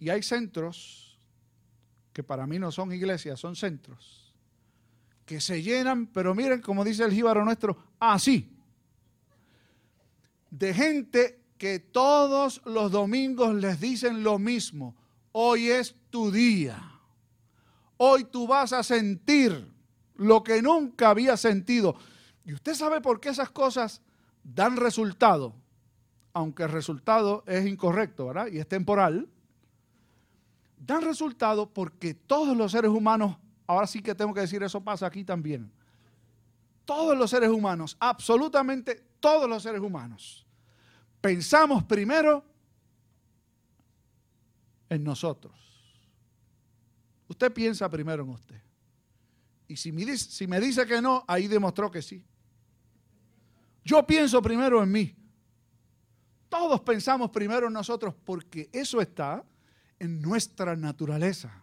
Y 0.00 0.08
hay 0.08 0.24
centros 0.24 1.20
que 2.12 2.24
para 2.24 2.44
mí 2.46 2.58
no 2.58 2.72
son 2.72 2.92
iglesias, 2.92 3.38
son 3.38 3.54
centros 3.54 4.34
que 5.24 5.40
se 5.40 5.62
llenan, 5.62 6.08
pero 6.08 6.34
miren 6.34 6.60
como 6.60 6.82
dice 6.84 7.04
el 7.04 7.12
jíbaro 7.12 7.44
nuestro, 7.44 7.76
así 8.00 8.50
de 10.50 10.74
gente 10.74 11.40
que 11.56 11.78
todos 11.78 12.60
los 12.64 12.90
domingos 12.90 13.54
les 13.54 13.80
dicen 13.80 14.22
lo 14.22 14.38
mismo. 14.38 14.96
Hoy 15.32 15.68
es 15.68 15.94
tu 16.10 16.30
día. 16.30 16.82
Hoy 17.96 18.24
tú 18.24 18.46
vas 18.46 18.72
a 18.72 18.82
sentir 18.82 19.72
lo 20.16 20.42
que 20.42 20.60
nunca 20.62 21.10
había 21.10 21.36
sentido. 21.36 21.96
Y 22.44 22.54
usted 22.54 22.74
sabe 22.74 23.00
por 23.00 23.20
qué 23.20 23.28
esas 23.28 23.50
cosas 23.50 24.02
dan 24.42 24.76
resultado, 24.76 25.54
aunque 26.32 26.64
el 26.64 26.70
resultado 26.70 27.44
es 27.46 27.66
incorrecto, 27.66 28.26
¿verdad? 28.26 28.48
Y 28.50 28.58
es 28.58 28.66
temporal. 28.66 29.28
Dan 30.82 31.02
resultado 31.02 31.70
porque 31.70 32.14
todos 32.14 32.56
los 32.56 32.72
seres 32.72 32.90
humanos, 32.90 33.36
ahora 33.66 33.86
sí 33.86 34.00
que 34.00 34.14
tengo 34.14 34.32
que 34.32 34.40
decir, 34.40 34.62
eso 34.62 34.82
pasa 34.82 35.06
aquí 35.06 35.24
también. 35.24 35.70
Todos 36.86 37.16
los 37.16 37.28
seres 37.28 37.50
humanos, 37.50 37.98
absolutamente 38.00 39.06
todos 39.20 39.46
los 39.48 39.62
seres 39.62 39.82
humanos, 39.82 40.46
pensamos 41.20 41.84
primero 41.84 42.42
en 44.88 45.04
nosotros. 45.04 45.52
Usted 47.28 47.52
piensa 47.52 47.88
primero 47.88 48.24
en 48.24 48.30
usted. 48.30 48.60
Y 49.68 49.76
si 49.76 49.92
me, 49.92 50.60
dice, 50.60 50.86
que 50.86 51.00
no, 51.00 51.24
ahí 51.28 51.46
demostró 51.46 51.90
que 51.90 52.02
sí. 52.02 52.24
Yo 53.84 54.04
pienso 54.04 54.40
primero 54.40 54.82
en 54.82 54.90
mí. 54.90 55.14
Todos 56.48 56.80
pensamos 56.80 57.30
primero 57.30 57.68
en 57.68 57.74
nosotros 57.74 58.14
porque 58.24 58.68
eso 58.72 59.00
está 59.00 59.44
en 60.00 60.20
nuestra 60.20 60.74
naturaleza. 60.74 61.62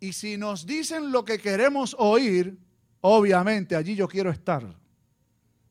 Y 0.00 0.12
si 0.12 0.36
nos 0.36 0.66
dicen 0.66 1.12
lo 1.12 1.24
que 1.24 1.38
queremos 1.38 1.94
oír, 1.98 2.58
obviamente 3.00 3.76
allí 3.76 3.94
yo 3.94 4.08
quiero 4.08 4.30
estar. 4.30 4.76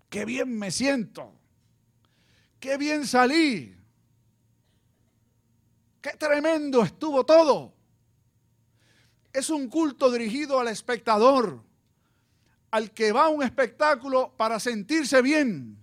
Qué 0.09 0.23
bien 0.23 0.57
me 0.57 0.71
siento. 0.71 1.33
Qué 2.59 2.77
bien 2.77 3.05
salí. 3.05 3.75
Qué 6.01 6.11
tremendo 6.11 6.83
estuvo 6.83 7.25
todo. 7.25 7.73
Es 9.33 9.49
un 9.49 9.67
culto 9.67 10.11
dirigido 10.11 10.59
al 10.59 10.67
espectador, 10.67 11.63
al 12.71 12.91
que 12.91 13.11
va 13.11 13.25
a 13.25 13.29
un 13.29 13.43
espectáculo 13.43 14.33
para 14.35 14.59
sentirse 14.59 15.21
bien, 15.21 15.77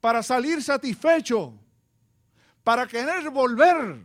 para 0.00 0.22
salir 0.22 0.62
satisfecho, 0.62 1.54
para 2.64 2.86
querer 2.86 3.30
volver. 3.30 4.04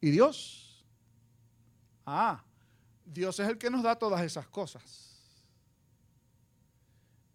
¿Y 0.00 0.10
Dios? 0.10 0.84
Ah, 2.06 2.42
Dios 3.04 3.38
es 3.38 3.48
el 3.48 3.58
que 3.58 3.70
nos 3.70 3.82
da 3.82 3.96
todas 3.96 4.22
esas 4.22 4.48
cosas. 4.48 5.08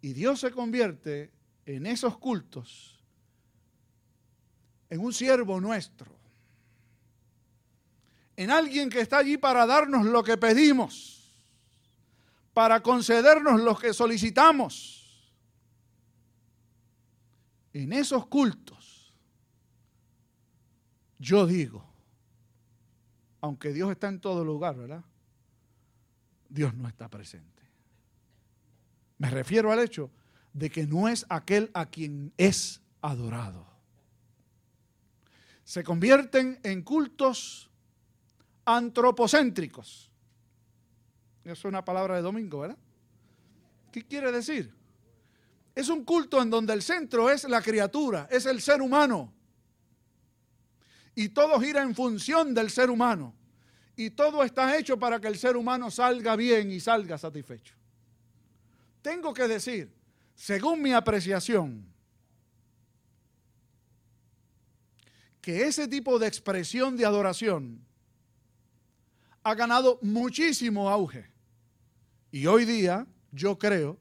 Y 0.01 0.13
Dios 0.13 0.39
se 0.39 0.51
convierte 0.51 1.31
en 1.65 1.85
esos 1.85 2.17
cultos 2.17 2.95
en 4.89 4.99
un 4.99 5.13
siervo 5.13 5.59
nuestro, 5.59 6.11
en 8.37 8.51
alguien 8.51 8.89
que 8.89 9.01
está 9.01 9.17
allí 9.17 9.37
para 9.37 9.65
darnos 9.65 10.05
lo 10.05 10.23
que 10.23 10.37
pedimos, 10.37 11.33
para 12.53 12.81
concedernos 12.81 13.61
lo 13.61 13.77
que 13.77 13.93
solicitamos. 13.93 14.93
En 17.73 17.91
esos 17.91 18.27
cultos, 18.27 18.84
yo 21.19 21.45
digo, 21.47 21.85
aunque 23.41 23.73
Dios 23.73 23.91
está 23.91 24.07
en 24.07 24.19
todo 24.19 24.43
lugar, 24.43 24.75
¿verdad? 24.75 25.03
Dios 26.49 26.73
no 26.73 26.87
está 26.87 27.09
presente. 27.09 27.63
Me 29.17 29.29
refiero 29.29 29.71
al 29.71 29.79
hecho 29.79 30.11
de 30.53 30.69
que 30.69 30.85
no 30.87 31.07
es 31.07 31.25
aquel 31.29 31.69
a 31.73 31.85
quien 31.85 32.33
es 32.37 32.81
adorado. 33.01 33.65
Se 35.63 35.83
convierten 35.83 36.59
en 36.63 36.83
cultos 36.83 37.69
antropocéntricos. 38.65 40.11
Eso 41.43 41.53
es 41.53 41.65
una 41.65 41.85
palabra 41.85 42.15
de 42.15 42.21
domingo, 42.21 42.59
¿verdad? 42.61 42.77
¿Qué 43.91 44.03
quiere 44.03 44.31
decir? 44.31 44.73
Es 45.75 45.89
un 45.89 46.03
culto 46.03 46.41
en 46.41 46.49
donde 46.49 46.73
el 46.73 46.81
centro 46.81 47.29
es 47.29 47.43
la 47.45 47.61
criatura, 47.61 48.27
es 48.31 48.45
el 48.45 48.61
ser 48.61 48.81
humano. 48.81 49.33
Y 51.15 51.29
todo 51.29 51.59
gira 51.59 51.81
en 51.81 51.95
función 51.95 52.53
del 52.53 52.69
ser 52.69 52.89
humano. 52.89 53.33
Y 53.95 54.09
todo 54.09 54.43
está 54.43 54.77
hecho 54.77 54.99
para 54.99 55.19
que 55.19 55.27
el 55.27 55.37
ser 55.37 55.55
humano 55.55 55.89
salga 55.89 56.35
bien 56.35 56.71
y 56.71 56.79
salga 56.81 57.17
satisfecho. 57.17 57.73
Tengo 59.01 59.33
que 59.33 59.47
decir, 59.47 59.93
según 60.35 60.81
mi 60.81 60.91
apreciación, 60.91 61.85
que 65.41 65.67
ese 65.67 65.87
tipo 65.87 66.19
de 66.19 66.27
expresión 66.27 66.97
de 66.97 67.05
adoración 67.05 67.79
ha 69.43 69.53
ganado 69.53 69.99
muchísimo 70.01 70.89
auge. 70.89 71.29
Y 72.31 72.47
hoy 72.47 72.65
día 72.65 73.05
yo 73.31 73.57
creo 73.57 73.99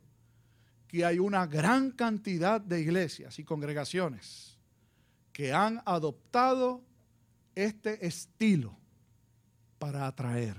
que 0.88 1.04
hay 1.04 1.18
una 1.18 1.47
gran 1.47 1.90
cantidad 1.90 2.61
de 2.61 2.80
iglesias 2.80 3.38
y 3.38 3.44
congregaciones 3.44 4.59
que 5.33 5.52
han 5.52 5.83
adoptado 5.85 6.83
este 7.54 8.06
estilo 8.06 8.76
para 9.78 10.06
atraer. 10.06 10.56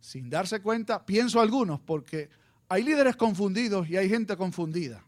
Sin 0.00 0.30
darse 0.30 0.60
cuenta, 0.60 1.04
pienso 1.04 1.40
algunos, 1.40 1.80
porque 1.80 2.30
hay 2.68 2.82
líderes 2.82 3.16
confundidos 3.16 3.88
y 3.88 3.96
hay 3.96 4.08
gente 4.08 4.36
confundida. 4.36 5.04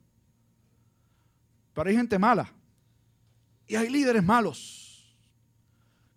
Pero 1.72 1.88
hay 1.88 1.96
gente 1.96 2.18
mala. 2.18 2.52
Y 3.66 3.76
hay 3.76 3.88
líderes 3.88 4.24
malos 4.24 5.16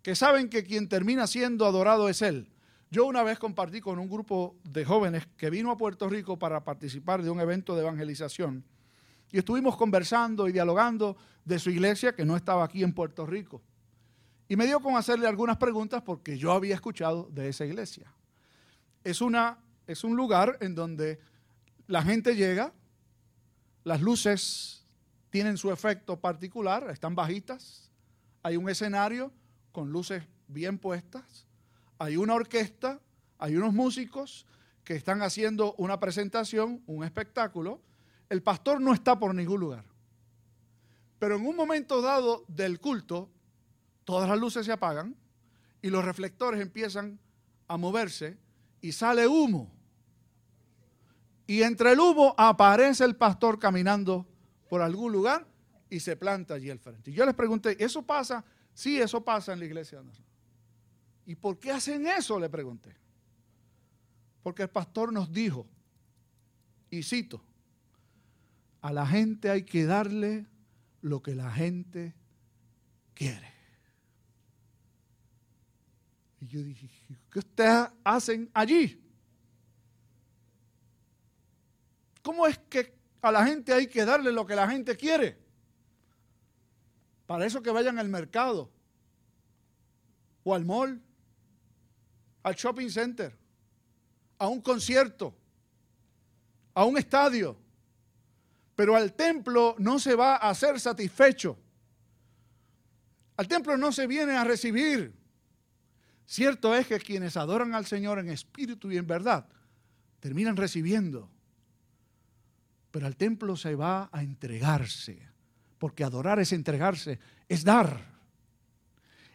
que 0.02 0.14
saben 0.14 0.50
que 0.50 0.64
quien 0.64 0.88
termina 0.88 1.26
siendo 1.26 1.64
adorado 1.64 2.08
es 2.08 2.20
Él. 2.20 2.50
Yo 2.90 3.06
una 3.06 3.22
vez 3.22 3.38
compartí 3.38 3.80
con 3.80 3.98
un 3.98 4.08
grupo 4.08 4.56
de 4.64 4.84
jóvenes 4.84 5.26
que 5.36 5.50
vino 5.50 5.70
a 5.70 5.76
Puerto 5.76 6.08
Rico 6.08 6.38
para 6.38 6.62
participar 6.62 7.22
de 7.22 7.30
un 7.30 7.40
evento 7.40 7.74
de 7.74 7.82
evangelización 7.82 8.64
y 9.34 9.38
estuvimos 9.38 9.76
conversando 9.76 10.46
y 10.46 10.52
dialogando 10.52 11.16
de 11.44 11.58
su 11.58 11.68
iglesia 11.68 12.14
que 12.14 12.24
no 12.24 12.36
estaba 12.36 12.62
aquí 12.62 12.84
en 12.84 12.92
Puerto 12.92 13.26
Rico. 13.26 13.60
Y 14.48 14.56
me 14.56 14.66
dio 14.66 14.80
con 14.80 14.96
hacerle 14.96 15.26
algunas 15.26 15.56
preguntas 15.56 16.02
porque 16.02 16.36
yo 16.36 16.52
había 16.52 16.74
escuchado 16.74 17.28
de 17.30 17.48
esa 17.48 17.64
iglesia. 17.64 18.12
Es, 19.02 19.20
una, 19.20 19.58
es 19.86 20.04
un 20.04 20.16
lugar 20.16 20.58
en 20.60 20.74
donde 20.74 21.20
la 21.86 22.02
gente 22.02 22.36
llega, 22.36 22.72
las 23.84 24.00
luces 24.00 24.84
tienen 25.30 25.56
su 25.56 25.72
efecto 25.72 26.20
particular, 26.20 26.88
están 26.90 27.14
bajitas, 27.14 27.90
hay 28.42 28.56
un 28.56 28.68
escenario, 28.68 29.32
con 29.72 29.90
luces 29.90 30.22
bien 30.46 30.78
puestas, 30.78 31.46
hay 31.98 32.16
una 32.16 32.34
orquesta, 32.34 33.00
hay 33.38 33.56
unos 33.56 33.72
músicos 33.72 34.46
que 34.84 34.94
están 34.94 35.22
haciendo 35.22 35.74
una 35.78 35.98
presentación, 35.98 36.82
un 36.86 37.04
espectáculo. 37.04 37.80
El 38.28 38.42
pastor 38.42 38.80
no 38.80 38.92
está 38.92 39.18
por 39.18 39.34
ningún 39.34 39.60
lugar. 39.60 39.84
Pero 41.18 41.36
en 41.36 41.46
un 41.46 41.56
momento 41.56 42.02
dado 42.02 42.44
del 42.48 42.80
culto, 42.80 43.30
todas 44.04 44.28
las 44.28 44.38
luces 44.38 44.66
se 44.66 44.72
apagan 44.72 45.16
y 45.82 45.90
los 45.90 46.04
reflectores 46.04 46.60
empiezan 46.60 47.18
a 47.68 47.76
moverse 47.76 48.38
y 48.80 48.92
sale 48.92 49.26
humo. 49.26 49.72
Y 51.46 51.62
entre 51.62 51.92
el 51.92 52.00
humo 52.00 52.34
aparece 52.38 53.04
el 53.04 53.16
pastor 53.16 53.58
caminando 53.58 54.26
por 54.68 54.80
algún 54.80 55.12
lugar 55.12 55.46
y 55.90 56.00
se 56.00 56.16
planta 56.16 56.54
allí 56.54 56.70
al 56.70 56.78
frente. 56.78 57.10
Y 57.10 57.14
yo 57.14 57.26
les 57.26 57.34
pregunté, 57.34 57.82
¿eso 57.82 58.02
pasa 58.02 58.44
Sí, 58.74 59.00
eso 59.00 59.24
pasa 59.24 59.52
en 59.52 59.60
la 59.60 59.64
iglesia. 59.64 60.02
¿Y 61.26 61.36
por 61.36 61.58
qué 61.58 61.70
hacen 61.70 62.06
eso? 62.06 62.38
Le 62.40 62.50
pregunté. 62.50 62.94
Porque 64.42 64.64
el 64.64 64.68
pastor 64.70 65.12
nos 65.12 65.32
dijo, 65.32 65.66
y 66.90 67.02
cito, 67.02 67.42
a 68.82 68.92
la 68.92 69.06
gente 69.06 69.48
hay 69.48 69.62
que 69.62 69.86
darle 69.86 70.46
lo 71.00 71.22
que 71.22 71.34
la 71.34 71.50
gente 71.50 72.14
quiere. 73.14 73.53
Y 76.44 76.46
yo 76.46 76.62
dije, 76.62 76.86
¿qué 77.30 77.38
ustedes 77.38 77.88
hacen 78.04 78.50
allí? 78.52 79.02
¿Cómo 82.22 82.46
es 82.46 82.58
que 82.68 82.94
a 83.22 83.32
la 83.32 83.46
gente 83.46 83.72
hay 83.72 83.86
que 83.86 84.04
darle 84.04 84.30
lo 84.30 84.44
que 84.44 84.54
la 84.54 84.68
gente 84.68 84.94
quiere? 84.94 85.38
Para 87.26 87.46
eso 87.46 87.62
que 87.62 87.70
vayan 87.70 87.98
al 87.98 88.10
mercado 88.10 88.70
o 90.42 90.54
al 90.54 90.66
mall, 90.66 91.00
al 92.42 92.54
shopping 92.54 92.90
center, 92.90 93.34
a 94.36 94.46
un 94.46 94.60
concierto, 94.60 95.34
a 96.74 96.84
un 96.84 96.98
estadio. 96.98 97.56
Pero 98.76 98.96
al 98.96 99.14
templo 99.14 99.76
no 99.78 99.98
se 99.98 100.14
va 100.14 100.36
a 100.36 100.54
ser 100.54 100.78
satisfecho. 100.78 101.56
Al 103.34 103.48
templo 103.48 103.78
no 103.78 103.90
se 103.92 104.06
viene 104.06 104.36
a 104.36 104.44
recibir. 104.44 105.23
Cierto 106.26 106.74
es 106.74 106.86
que 106.86 106.98
quienes 106.98 107.36
adoran 107.36 107.74
al 107.74 107.86
Señor 107.86 108.18
en 108.18 108.30
espíritu 108.30 108.90
y 108.90 108.96
en 108.96 109.06
verdad 109.06 109.46
terminan 110.20 110.56
recibiendo. 110.56 111.30
Pero 112.90 113.06
al 113.06 113.16
templo 113.16 113.56
se 113.56 113.74
va 113.74 114.08
a 114.12 114.22
entregarse 114.22 115.34
porque 115.84 116.02
adorar 116.02 116.38
es 116.38 116.50
entregarse, 116.54 117.18
es 117.46 117.62
dar. 117.62 118.14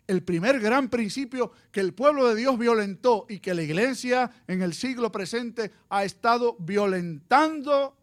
El 0.08 0.24
primer 0.24 0.60
gran 0.60 0.90
principio 0.90 1.52
que 1.72 1.80
el 1.80 1.94
pueblo 1.94 2.28
de 2.28 2.34
Dios 2.34 2.58
violentó 2.58 3.28
y 3.30 3.38
que 3.38 3.54
la 3.54 3.62
iglesia 3.62 4.32
en 4.48 4.64
el 4.64 4.74
siglo 4.74 5.12
presente 5.12 5.72
ha 5.90 6.04
estado 6.04 6.56
violentando, 6.58 7.96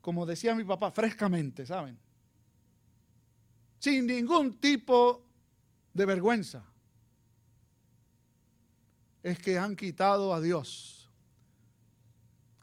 como 0.00 0.26
decía 0.26 0.56
mi 0.56 0.64
papá, 0.64 0.90
frescamente, 0.90 1.64
¿saben? 1.64 1.96
Sin 3.78 4.08
ningún 4.08 4.58
tipo 4.58 5.24
de 5.94 6.04
vergüenza. 6.04 6.64
Es 9.26 9.40
que 9.40 9.58
han 9.58 9.74
quitado 9.74 10.32
a 10.32 10.40
Dios 10.40 11.10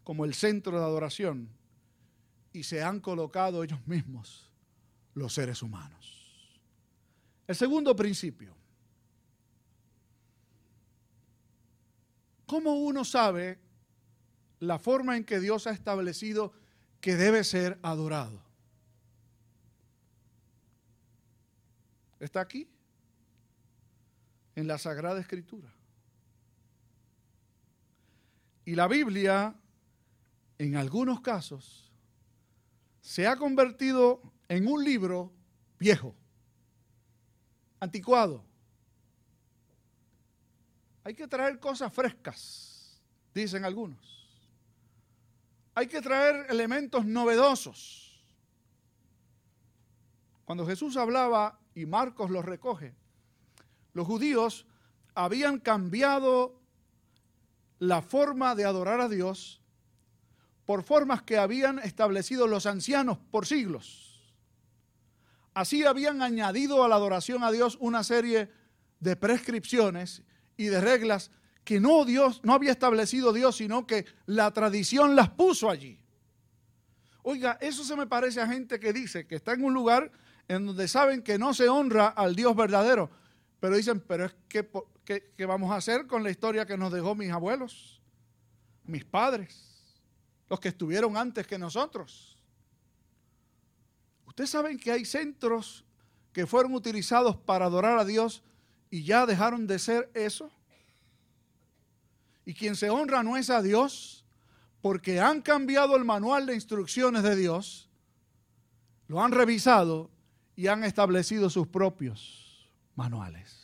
como 0.06 0.23
el 0.23 0.34
centro 0.34 0.80
de 0.80 0.86
adoración 0.86 1.49
y 2.54 2.63
se 2.63 2.82
han 2.82 3.02
colocado 3.02 3.65
ellos 3.65 3.86
mismos 3.86 4.49
los 5.13 5.34
seres 5.34 5.62
humanos. 5.62 6.58
El 7.47 7.58
segundo 7.58 7.93
principio. 7.93 8.56
¿Cómo 12.45 12.76
uno 12.76 13.04
sabe 13.04 13.60
la 14.62 14.80
forma 14.80 15.17
en 15.17 15.26
que 15.26 15.41
Dios 15.41 15.67
ha 15.67 15.71
establecido 15.71 16.54
que 17.02 17.17
debe 17.17 17.43
ser 17.43 17.78
adorado? 17.84 18.41
Está 22.21 22.39
aquí, 22.39 22.69
en 24.56 24.65
la 24.65 24.78
Sagrada 24.78 25.19
Escritura. 25.19 25.83
Y 28.65 28.76
la 28.76 28.88
Biblia, 28.88 29.56
en 30.58 30.76
algunos 30.76 31.21
casos, 31.21 31.91
se 33.02 33.28
ha 33.28 33.36
convertido 33.36 34.21
en 34.47 34.67
un 34.67 34.84
libro 34.84 35.34
viejo, 35.78 36.15
anticuado. 37.80 38.43
Hay 41.04 41.13
que 41.13 41.28
traer 41.28 41.60
cosas 41.60 41.93
frescas, 41.93 43.02
dicen 43.34 43.65
algunos. 43.65 43.99
Hay 45.76 45.88
que 45.88 46.02
traer 46.02 46.45
elementos 46.49 47.06
novedosos. 47.06 48.23
Cuando 50.45 50.65
Jesús 50.65 50.95
hablaba, 50.95 51.60
y 51.76 51.86
Marcos 51.86 52.30
lo 52.30 52.41
recoge, 52.41 52.93
los 53.93 54.06
judíos 54.06 54.65
habían 55.15 55.60
cambiado 55.60 56.60
la 57.84 58.02
forma 58.02 58.56
de 58.56 58.63
adorar 58.63 59.02
a 59.02 59.10
Dios 59.10 59.62
por 60.65 60.84
formas 60.84 61.22
que 61.22 61.38
habían 61.38 61.80
establecido 61.80 62.48
los 62.48 62.65
ancianos 62.65 63.17
por 63.30 63.46
siglos. 63.46 64.34
Así 65.54 65.84
habían 65.84 66.22
añadido 66.22 66.84
a 66.84 66.88
la 66.88 66.96
adoración 66.96 67.43
a 67.43 67.52
Dios 67.52 67.78
una 67.82 68.04
serie 68.04 68.50
de 69.02 69.15
prescripciones 69.17 70.24
y 70.56 70.65
de 70.65 70.80
reglas 70.80 71.30
que 71.65 71.82
no 71.82 72.06
Dios 72.06 72.39
no 72.43 72.54
había 72.54 72.72
establecido 72.72 73.34
Dios, 73.34 73.58
sino 73.58 73.86
que 73.86 74.06
la 74.26 74.52
tradición 74.52 75.15
las 75.15 75.30
puso 75.30 75.69
allí. 75.69 76.00
Oiga, 77.22 77.58
eso 77.60 77.84
se 77.84 77.98
me 77.98 78.08
parece 78.08 78.39
a 78.39 78.48
gente 78.48 78.80
que 78.80 78.93
dice 78.93 79.28
que 79.28 79.36
está 79.36 79.54
en 79.54 79.63
un 79.63 79.74
lugar 79.74 80.10
en 80.48 80.65
donde 80.65 80.88
saben 80.88 81.22
que 81.22 81.38
no 81.38 81.54
se 81.54 81.67
honra 81.67 82.08
al 82.08 82.36
Dios 82.36 82.56
verdadero, 82.56 83.12
pero 83.60 83.76
dicen, 83.76 84.00
pero 84.00 84.26
es 84.26 84.36
que 84.48 84.67
¿qué, 85.06 85.46
vamos 85.46 85.72
a 85.72 85.76
hacer 85.76 86.08
con 86.08 86.24
la 86.24 86.32
historia 86.32 86.66
que 86.66 86.78
nos 86.78 86.92
dejó 86.92 87.16
mis 87.16 87.32
abuelos, 87.32 88.02
mis 88.84 89.06
padres, 89.06 90.02
los 90.50 90.60
que 90.60 90.70
estuvieron 90.70 91.18
antes 91.18 91.46
que 91.48 91.58
nosotros? 91.58 92.38
Ustedes 94.26 94.50
saben 94.50 94.78
que 94.78 94.92
hay 94.92 95.06
centros 95.06 95.86
que 96.32 96.48
fueron 96.48 96.74
utilizados 96.74 97.38
para 97.38 97.66
adorar 97.66 98.00
a 98.00 98.06
Dios 98.06 98.44
y 98.89 99.04
ya 99.04 99.26
dejaron 99.26 99.68
de 99.68 99.80
ser 99.80 100.10
eso. 100.13 100.52
Y 102.46 102.54
quien 102.54 102.76
se 102.76 102.89
honra 102.89 103.24
no 103.24 103.38
es 103.38 103.50
a 103.50 103.62
Dios, 103.62 104.26
porque 104.82 105.22
han 105.22 105.42
cambiado 105.42 105.96
el 105.96 106.04
manual 106.04 106.46
de 106.46 106.56
instrucciones 106.56 107.24
de 107.24 107.36
Dios, 107.36 107.89
lo 109.08 109.22
han 109.22 109.32
revisado 109.32 110.10
y 110.56 110.68
han 110.68 110.84
establecido 110.84 111.50
sus 111.50 111.68
propios 111.68 112.70
manuales. 112.96 113.62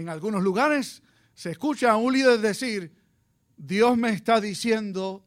En 0.00 0.08
algunos 0.08 0.42
lugares 0.42 1.02
se 1.34 1.50
escucha 1.50 1.90
a 1.90 1.96
un 1.96 2.14
líder 2.14 2.40
decir, 2.40 2.90
Dios 3.54 3.98
me 3.98 4.10
está 4.10 4.40
diciendo 4.40 5.22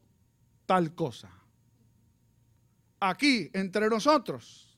tal 0.66 0.96
cosa. 0.96 1.30
Aquí, 3.00 3.52
entre 3.54 3.88
nosotros, 3.88 4.76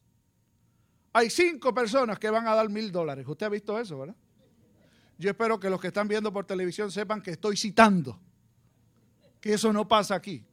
hay 1.13 1.29
cinco 1.29 1.73
personas 1.73 2.19
que 2.19 2.29
van 2.29 2.45
a 2.45 2.55
dar 2.55 2.67
mil 2.67 2.91
dólares. 2.91 3.25
Usted 3.25 3.45
ha 3.45 3.49
visto 3.49 3.79
eso, 3.79 3.99
¿verdad? 3.99 4.15
Yo 5.17 5.29
espero 5.29 5.57
que 5.61 5.69
los 5.69 5.79
que 5.79 5.87
están 5.87 6.09
viendo 6.09 6.33
por 6.33 6.45
televisión 6.45 6.91
sepan 6.91 7.21
que 7.21 7.31
estoy 7.31 7.55
citando, 7.55 8.19
que 9.39 9.53
eso 9.53 9.71
no 9.71 9.87
pasa 9.87 10.15
aquí. 10.15 10.43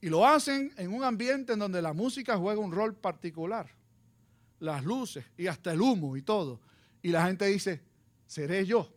Y 0.00 0.08
lo 0.08 0.24
hacen 0.24 0.72
en 0.76 0.94
un 0.94 1.02
ambiente 1.02 1.54
en 1.54 1.58
donde 1.58 1.82
la 1.82 1.92
música 1.92 2.36
juega 2.36 2.60
un 2.60 2.70
rol 2.70 2.94
particular. 2.94 3.77
Las 4.60 4.84
luces 4.84 5.24
y 5.36 5.46
hasta 5.46 5.72
el 5.72 5.80
humo 5.80 6.16
y 6.16 6.22
todo. 6.22 6.60
Y 7.02 7.08
la 7.10 7.26
gente 7.26 7.46
dice, 7.46 7.82
seré 8.26 8.66
yo. 8.66 8.92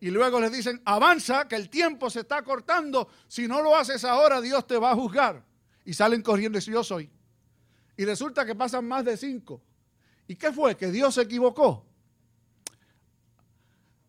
Y 0.00 0.10
luego 0.10 0.40
les 0.40 0.50
dicen, 0.50 0.82
avanza, 0.84 1.46
que 1.46 1.54
el 1.54 1.70
tiempo 1.70 2.10
se 2.10 2.20
está 2.20 2.42
cortando. 2.42 3.08
Si 3.28 3.46
no 3.46 3.62
lo 3.62 3.76
haces 3.76 4.04
ahora, 4.04 4.40
Dios 4.40 4.66
te 4.66 4.76
va 4.76 4.90
a 4.90 4.94
juzgar. 4.94 5.44
Y 5.84 5.94
salen 5.94 6.22
corriendo 6.22 6.58
y 6.58 6.60
dicen, 6.60 6.74
yo 6.74 6.82
soy. 6.82 7.08
Y 7.96 8.04
resulta 8.04 8.44
que 8.44 8.54
pasan 8.54 8.86
más 8.86 9.04
de 9.04 9.16
cinco. 9.16 9.62
¿Y 10.26 10.34
qué 10.34 10.52
fue? 10.52 10.76
Que 10.76 10.90
Dios 10.90 11.14
se 11.14 11.22
equivocó. 11.22 11.86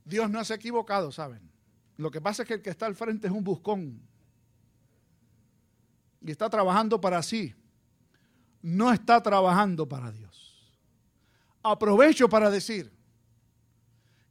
Dios 0.03 0.29
no 0.29 0.43
se 0.43 0.53
ha 0.53 0.55
equivocado, 0.55 1.11
¿saben? 1.11 1.51
Lo 1.97 2.09
que 2.11 2.21
pasa 2.21 2.41
es 2.41 2.47
que 2.47 2.55
el 2.55 2.61
que 2.61 2.71
está 2.71 2.85
al 2.85 2.95
frente 2.95 3.27
es 3.27 3.33
un 3.33 3.43
buscón 3.43 4.01
y 6.25 6.31
está 6.31 6.49
trabajando 6.49 6.99
para 6.99 7.21
sí, 7.21 7.53
no 8.63 8.91
está 8.91 9.21
trabajando 9.21 9.87
para 9.87 10.11
Dios. 10.11 10.73
Aprovecho 11.61 12.27
para 12.27 12.49
decir 12.49 12.91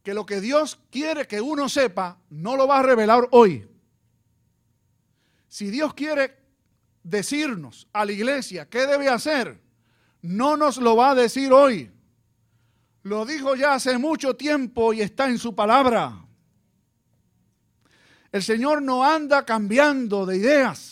que 0.03 0.15
lo 0.15 0.27
que 0.27 0.41
Dios 0.41 0.79
quiere 0.91 1.29
que 1.29 1.41
uno 1.41 1.69
sepa, 1.69 2.19
no 2.31 2.57
lo 2.57 2.67
va 2.67 2.81
a 2.81 2.83
revelar 2.83 3.29
hoy. 3.31 3.69
Si 5.49 5.71
Dios 5.71 5.95
quiere 5.95 6.37
decirnos 7.03 7.87
a 7.93 8.05
la 8.05 8.13
iglesia 8.13 8.69
qué 8.69 8.87
debe 8.87 9.09
hacer, 9.09 9.61
no 10.23 10.57
nos 10.57 10.79
lo 10.79 10.97
va 10.97 11.11
a 11.11 11.15
decir 11.15 11.53
hoy. 11.53 11.91
Lo 13.03 13.25
dijo 13.27 13.55
ya 13.55 13.75
hace 13.75 13.99
mucho 13.99 14.35
tiempo 14.35 14.93
y 14.93 15.03
está 15.03 15.29
en 15.29 15.39
su 15.39 15.55
palabra. 15.55 16.25
El 18.31 18.43
Señor 18.43 18.81
no 18.81 19.05
anda 19.05 19.45
cambiando 19.45 20.25
de 20.25 20.39
ideas. 20.39 20.92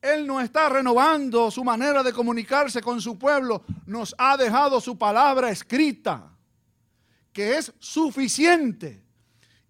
Él 0.00 0.26
no 0.26 0.40
está 0.40 0.68
renovando 0.68 1.50
su 1.50 1.62
manera 1.62 2.02
de 2.02 2.12
comunicarse 2.12 2.80
con 2.80 3.00
su 3.00 3.18
pueblo. 3.18 3.64
Nos 3.86 4.14
ha 4.16 4.36
dejado 4.36 4.80
su 4.80 4.96
palabra 4.96 5.50
escrita, 5.50 6.34
que 7.32 7.58
es 7.58 7.72
suficiente. 7.78 9.02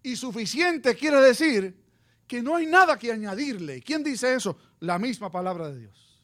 Y 0.01 0.15
suficiente 0.15 0.95
quiere 0.95 1.19
decir 1.19 1.77
que 2.25 2.41
no 2.41 2.55
hay 2.55 2.65
nada 2.65 2.97
que 2.97 3.11
añadirle. 3.11 3.81
¿Quién 3.81 4.03
dice 4.03 4.33
eso? 4.33 4.57
La 4.79 4.97
misma 4.97 5.29
palabra 5.29 5.69
de 5.69 5.79
Dios. 5.79 6.23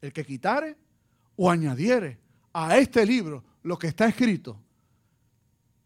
El 0.00 0.12
que 0.12 0.24
quitare 0.24 0.76
o 1.36 1.50
añadiere 1.50 2.18
a 2.52 2.78
este 2.78 3.04
libro 3.04 3.44
lo 3.62 3.78
que 3.78 3.88
está 3.88 4.06
escrito, 4.06 4.58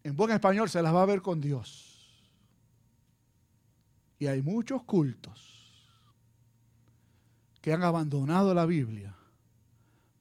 en 0.04 0.14
buen 0.14 0.30
español 0.30 0.68
se 0.70 0.80
las 0.80 0.94
va 0.94 1.02
a 1.02 1.06
ver 1.06 1.20
con 1.20 1.40
Dios. 1.40 1.88
Y 4.18 4.26
hay 4.26 4.42
muchos 4.42 4.84
cultos 4.84 5.51
que 7.62 7.72
han 7.72 7.84
abandonado 7.84 8.52
la 8.52 8.66
Biblia 8.66 9.16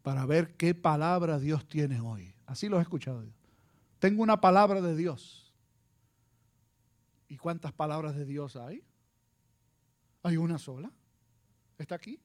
para 0.03 0.25
ver 0.25 0.55
qué 0.55 0.73
palabra 0.73 1.39
Dios 1.39 1.67
tiene 1.67 1.99
hoy. 1.99 2.33
Así 2.45 2.69
lo 2.69 2.79
he 2.79 2.81
escuchado. 2.81 3.25
Tengo 3.99 4.21
una 4.23 4.39
palabra 4.39 4.79
de 4.79 4.95
Dios. 4.95 5.51
¿Y 7.27 7.37
cuántas 7.37 7.73
palabras 7.73 8.15
de 8.15 8.25
Dios 8.25 8.55
hay? 8.55 8.83
Hay 10.23 10.37
una 10.37 10.59
sola. 10.59 10.91
Está 11.77 11.95
aquí. 11.95 12.19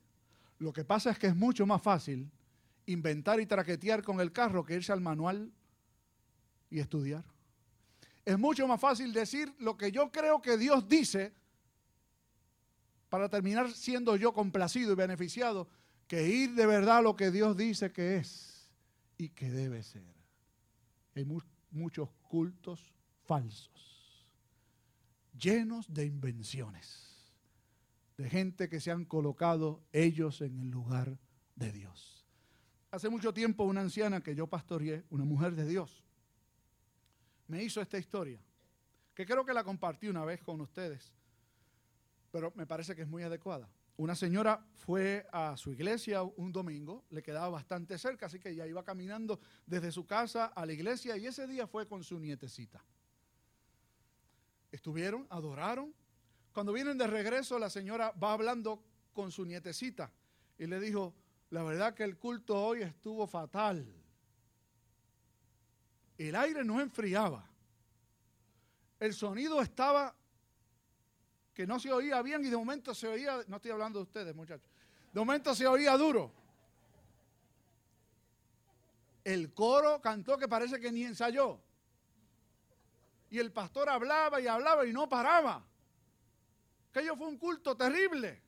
Lo 0.58 0.72
que 0.72 0.84
pasa 0.84 1.10
es 1.10 1.18
que 1.18 1.28
es 1.28 1.36
mucho 1.36 1.66
más 1.66 1.80
fácil 1.80 2.30
inventar 2.84 3.40
y 3.40 3.46
traquetear 3.46 4.02
con 4.02 4.20
el 4.20 4.32
carro 4.32 4.64
que 4.64 4.74
irse 4.74 4.92
al 4.92 5.00
manual 5.00 5.50
y 6.68 6.78
estudiar. 6.78 7.24
Es 8.24 8.38
mucho 8.38 8.66
más 8.68 8.80
fácil 8.80 9.12
decir 9.14 9.54
lo 9.60 9.78
que 9.78 9.90
yo 9.90 10.10
creo 10.12 10.42
que 10.42 10.58
Dios 10.58 10.88
dice 10.88 11.32
para 13.08 13.28
terminar 13.28 13.70
siendo 13.72 14.16
yo 14.16 14.32
complacido 14.32 14.92
y 14.92 14.96
beneficiado, 14.96 15.68
que 16.06 16.28
ir 16.28 16.54
de 16.54 16.66
verdad 16.66 16.98
a 16.98 17.02
lo 17.02 17.16
que 17.16 17.30
Dios 17.30 17.56
dice 17.56 17.92
que 17.92 18.16
es 18.16 18.70
y 19.18 19.30
que 19.30 19.50
debe 19.50 19.82
ser. 19.82 20.14
Hay 21.14 21.26
muchos 21.70 22.10
cultos 22.28 22.92
falsos, 23.24 24.26
llenos 25.38 25.92
de 25.92 26.06
invenciones, 26.06 27.32
de 28.16 28.28
gente 28.28 28.68
que 28.68 28.80
se 28.80 28.90
han 28.90 29.04
colocado 29.04 29.82
ellos 29.92 30.40
en 30.40 30.60
el 30.60 30.70
lugar 30.70 31.18
de 31.54 31.72
Dios. 31.72 32.26
Hace 32.90 33.08
mucho 33.08 33.34
tiempo 33.34 33.64
una 33.64 33.80
anciana 33.80 34.22
que 34.22 34.34
yo 34.34 34.46
pastoreé, 34.46 35.04
una 35.10 35.24
mujer 35.24 35.54
de 35.54 35.66
Dios, 35.66 36.04
me 37.48 37.62
hizo 37.62 37.80
esta 37.80 37.98
historia, 37.98 38.40
que 39.14 39.26
creo 39.26 39.44
que 39.44 39.54
la 39.54 39.64
compartí 39.64 40.08
una 40.08 40.24
vez 40.24 40.42
con 40.42 40.60
ustedes 40.60 41.12
pero 42.36 42.52
me 42.54 42.66
parece 42.66 42.94
que 42.94 43.00
es 43.00 43.08
muy 43.08 43.22
adecuada. 43.22 43.66
Una 43.96 44.14
señora 44.14 44.62
fue 44.74 45.26
a 45.32 45.56
su 45.56 45.72
iglesia 45.72 46.22
un 46.22 46.52
domingo, 46.52 47.06
le 47.08 47.22
quedaba 47.22 47.48
bastante 47.48 47.96
cerca, 47.96 48.26
así 48.26 48.38
que 48.38 48.50
ella 48.50 48.66
iba 48.66 48.84
caminando 48.84 49.40
desde 49.64 49.90
su 49.90 50.04
casa 50.04 50.44
a 50.44 50.66
la 50.66 50.74
iglesia 50.74 51.16
y 51.16 51.26
ese 51.26 51.46
día 51.46 51.66
fue 51.66 51.88
con 51.88 52.04
su 52.04 52.18
nietecita. 52.18 52.84
Estuvieron, 54.70 55.26
adoraron. 55.30 55.94
Cuando 56.52 56.74
vienen 56.74 56.98
de 56.98 57.06
regreso, 57.06 57.58
la 57.58 57.70
señora 57.70 58.12
va 58.22 58.34
hablando 58.34 58.84
con 59.14 59.32
su 59.32 59.46
nietecita 59.46 60.12
y 60.58 60.66
le 60.66 60.78
dijo, 60.78 61.14
la 61.48 61.62
verdad 61.62 61.94
que 61.94 62.04
el 62.04 62.18
culto 62.18 62.54
hoy 62.62 62.82
estuvo 62.82 63.26
fatal. 63.26 63.90
El 66.18 66.36
aire 66.36 66.64
no 66.64 66.82
enfriaba. 66.82 67.48
El 69.00 69.14
sonido 69.14 69.62
estaba 69.62 70.14
que 71.56 71.66
no 71.66 71.80
se 71.80 71.90
oía 71.90 72.20
bien 72.20 72.44
y 72.44 72.50
de 72.50 72.56
momento 72.56 72.94
se 72.94 73.08
oía, 73.08 73.42
no 73.48 73.56
estoy 73.56 73.70
hablando 73.70 73.98
de 73.98 74.02
ustedes 74.02 74.36
muchachos, 74.36 74.68
de 75.10 75.18
momento 75.18 75.54
se 75.54 75.66
oía 75.66 75.96
duro. 75.96 76.30
El 79.24 79.54
coro 79.54 79.98
cantó 80.02 80.36
que 80.36 80.46
parece 80.46 80.78
que 80.78 80.92
ni 80.92 81.04
ensayó. 81.04 81.58
Y 83.30 83.38
el 83.38 83.52
pastor 83.52 83.88
hablaba 83.88 84.38
y 84.38 84.46
hablaba 84.46 84.86
y 84.86 84.92
no 84.92 85.08
paraba. 85.08 85.64
Aquello 86.90 87.16
fue 87.16 87.26
un 87.26 87.38
culto 87.38 87.74
terrible. 87.74 88.42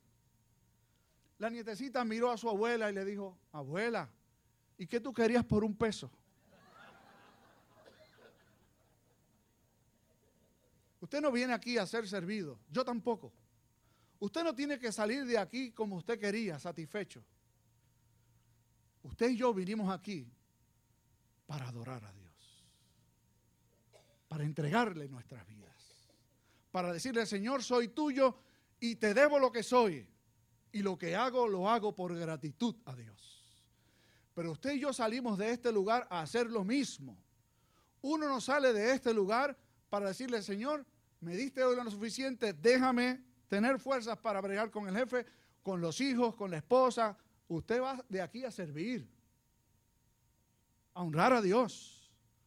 La 1.38 1.48
nietecita 1.48 2.04
miró 2.04 2.30
a 2.30 2.36
su 2.36 2.50
abuela 2.50 2.90
y 2.90 2.94
le 2.94 3.06
dijo, 3.06 3.38
abuela, 3.52 4.10
¿y 4.76 4.86
qué 4.86 5.00
tú 5.00 5.14
querías 5.14 5.44
por 5.44 5.64
un 5.64 5.74
peso? 5.74 6.10
Usted 11.08 11.22
no 11.22 11.32
viene 11.32 11.54
aquí 11.54 11.78
a 11.78 11.86
ser 11.86 12.06
servido, 12.06 12.60
yo 12.70 12.84
tampoco. 12.84 13.32
Usted 14.18 14.44
no 14.44 14.54
tiene 14.54 14.78
que 14.78 14.92
salir 14.92 15.24
de 15.24 15.38
aquí 15.38 15.72
como 15.72 15.96
usted 15.96 16.20
quería, 16.20 16.58
satisfecho. 16.58 17.24
Usted 19.04 19.30
y 19.30 19.38
yo 19.38 19.54
vinimos 19.54 19.90
aquí 19.90 20.30
para 21.46 21.66
adorar 21.66 22.04
a 22.04 22.12
Dios, 22.12 22.68
para 24.28 24.44
entregarle 24.44 25.08
nuestras 25.08 25.46
vidas, 25.46 26.12
para 26.70 26.92
decirle, 26.92 27.24
Señor, 27.24 27.62
soy 27.62 27.88
tuyo 27.88 28.36
y 28.78 28.96
te 28.96 29.14
debo 29.14 29.38
lo 29.38 29.50
que 29.50 29.62
soy. 29.62 30.06
Y 30.72 30.82
lo 30.82 30.98
que 30.98 31.16
hago, 31.16 31.48
lo 31.48 31.70
hago 31.70 31.94
por 31.94 32.14
gratitud 32.14 32.76
a 32.84 32.94
Dios. 32.94 33.42
Pero 34.34 34.52
usted 34.52 34.74
y 34.74 34.80
yo 34.80 34.92
salimos 34.92 35.38
de 35.38 35.52
este 35.52 35.72
lugar 35.72 36.06
a 36.10 36.20
hacer 36.20 36.50
lo 36.50 36.64
mismo. 36.64 37.16
Uno 38.02 38.28
no 38.28 38.42
sale 38.42 38.74
de 38.74 38.92
este 38.92 39.14
lugar 39.14 39.56
para 39.88 40.08
decirle, 40.08 40.42
Señor, 40.42 40.84
me 41.20 41.36
diste 41.36 41.62
hoy 41.64 41.76
lo 41.76 41.90
suficiente, 41.90 42.52
déjame 42.52 43.22
tener 43.48 43.78
fuerzas 43.78 44.18
para 44.18 44.40
bregar 44.40 44.70
con 44.70 44.88
el 44.88 44.96
jefe, 44.96 45.26
con 45.62 45.80
los 45.80 46.00
hijos, 46.00 46.34
con 46.34 46.50
la 46.50 46.58
esposa. 46.58 47.16
Usted 47.48 47.80
va 47.82 48.04
de 48.08 48.20
aquí 48.20 48.44
a 48.44 48.50
servir, 48.50 49.08
a 50.94 51.02
honrar 51.02 51.32
a 51.32 51.42
Dios. 51.42 51.94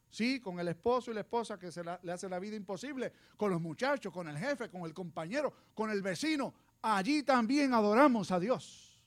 Sí, 0.10 0.42
con 0.42 0.60
el 0.60 0.68
esposo 0.68 1.10
y 1.10 1.14
la 1.14 1.22
esposa 1.22 1.58
que 1.58 1.72
se 1.72 1.84
le 1.84 2.12
hace 2.12 2.28
la 2.28 2.38
vida 2.38 2.58
imposible, 2.58 3.14
con 3.38 3.50
los 3.50 3.62
muchachos, 3.62 4.12
con 4.12 4.28
el 4.28 4.38
jefe, 4.38 4.70
con 4.70 4.82
el 4.82 4.94
compañero, 4.94 5.54
con 5.74 5.90
el 5.90 6.02
vecino. 6.02 6.54
Allí 6.82 7.24
también 7.24 7.74
adoramos 7.74 8.30
a 8.32 8.40
Dios. 8.40 9.02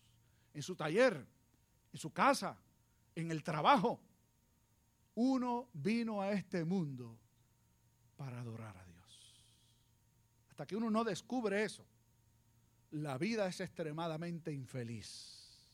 En 0.54 0.62
su 0.62 0.74
taller, 0.74 1.26
en 1.92 1.98
su 1.98 2.10
casa, 2.10 2.56
en 3.14 3.30
el 3.30 3.42
trabajo. 3.42 4.00
Uno 5.16 5.68
vino 5.74 6.22
a 6.22 6.32
este 6.32 6.64
mundo 6.64 7.18
para 8.16 8.40
adorar 8.40 8.76
a 8.76 8.83
Dios. 8.83 8.83
Hasta 10.54 10.66
que 10.66 10.76
uno 10.76 10.88
no 10.88 11.02
descubre 11.02 11.64
eso, 11.64 11.84
la 12.92 13.18
vida 13.18 13.48
es 13.48 13.58
extremadamente 13.58 14.52
infeliz. 14.52 15.68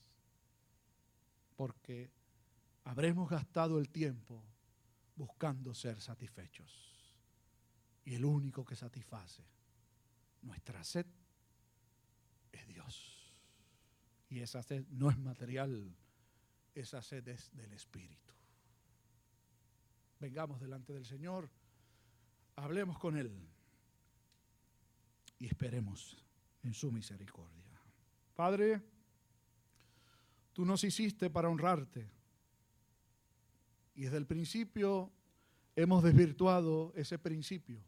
Porque 1.55 2.09
habremos 2.85 3.29
gastado 3.29 3.77
el 3.77 3.89
tiempo 3.89 4.43
buscando 5.15 5.75
ser 5.75 6.01
satisfechos. 6.01 7.15
Y 8.05 8.15
el 8.15 8.25
único 8.25 8.65
que 8.65 8.75
satisface 8.75 9.43
nuestra 10.41 10.83
sed 10.83 11.05
es 12.51 12.67
Dios. 12.67 13.31
Y 14.29 14.39
esa 14.39 14.63
sed 14.63 14.83
no 14.89 15.11
es 15.11 15.17
material, 15.19 15.95
esa 16.73 17.03
sed 17.03 17.27
es 17.27 17.55
del 17.55 17.71
Espíritu. 17.73 18.33
Vengamos 20.19 20.59
delante 20.59 20.91
del 20.91 21.05
Señor, 21.05 21.51
hablemos 22.55 22.97
con 22.97 23.15
Él 23.15 23.50
y 25.41 25.47
esperemos 25.47 26.23
en 26.61 26.71
su 26.71 26.91
misericordia. 26.91 27.65
Padre, 28.35 28.79
tú 30.53 30.63
nos 30.65 30.83
hiciste 30.83 31.31
para 31.31 31.49
honrarte 31.49 32.07
y 33.95 34.03
desde 34.03 34.17
el 34.17 34.27
principio 34.27 35.11
hemos 35.75 36.03
desvirtuado 36.03 36.93
ese 36.95 37.17
principio. 37.17 37.83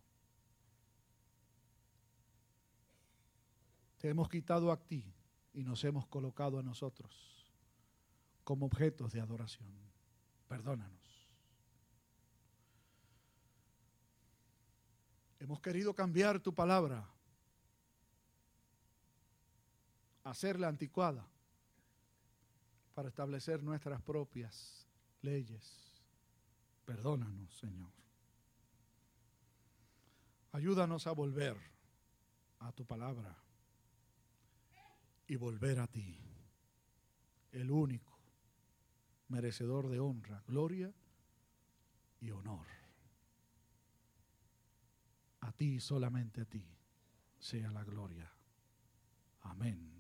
Te 4.00 4.10
hemos 4.10 4.30
quitado 4.30 4.72
a 4.72 4.84
ti 4.84 5.14
y 5.54 5.64
nos 5.64 5.84
hemos 5.84 6.08
colocado 6.08 6.58
a 6.58 6.64
nosotros 6.64 7.54
como 8.44 8.66
objetos 8.66 9.14
de 9.14 9.22
adoración. 9.22 9.70
Perdónanos. 10.48 11.30
Hemos 15.40 15.62
querido 15.62 15.94
cambiar 15.94 16.40
tu 16.40 16.56
palabra, 16.56 17.08
hacerla 20.24 20.68
anticuada 20.68 21.28
para 22.94 23.10
establecer 23.10 23.64
nuestras 23.64 24.02
propias 24.02 24.88
leyes. 25.22 25.92
Perdónanos, 26.86 27.58
Señor. 27.58 27.92
Ayúdanos 30.52 31.08
a 31.08 31.12
volver 31.12 31.58
a 32.60 32.72
tu 32.72 32.86
palabra 32.86 33.36
y 35.28 35.36
volver 35.36 35.80
a 35.80 35.88
ti, 35.88 36.20
el 37.52 37.72
único 37.72 38.14
merecedor 39.30 39.90
de 39.90 40.00
honra, 40.00 40.44
gloria 40.48 40.94
y 42.20 42.30
honor. 42.30 42.68
A 45.42 45.52
ti, 45.52 45.80
solamente 45.80 46.42
a 46.42 46.46
ti, 46.46 46.66
sea 47.40 47.72
la 47.72 47.84
gloria. 47.84 48.32
Amén. 49.42 49.93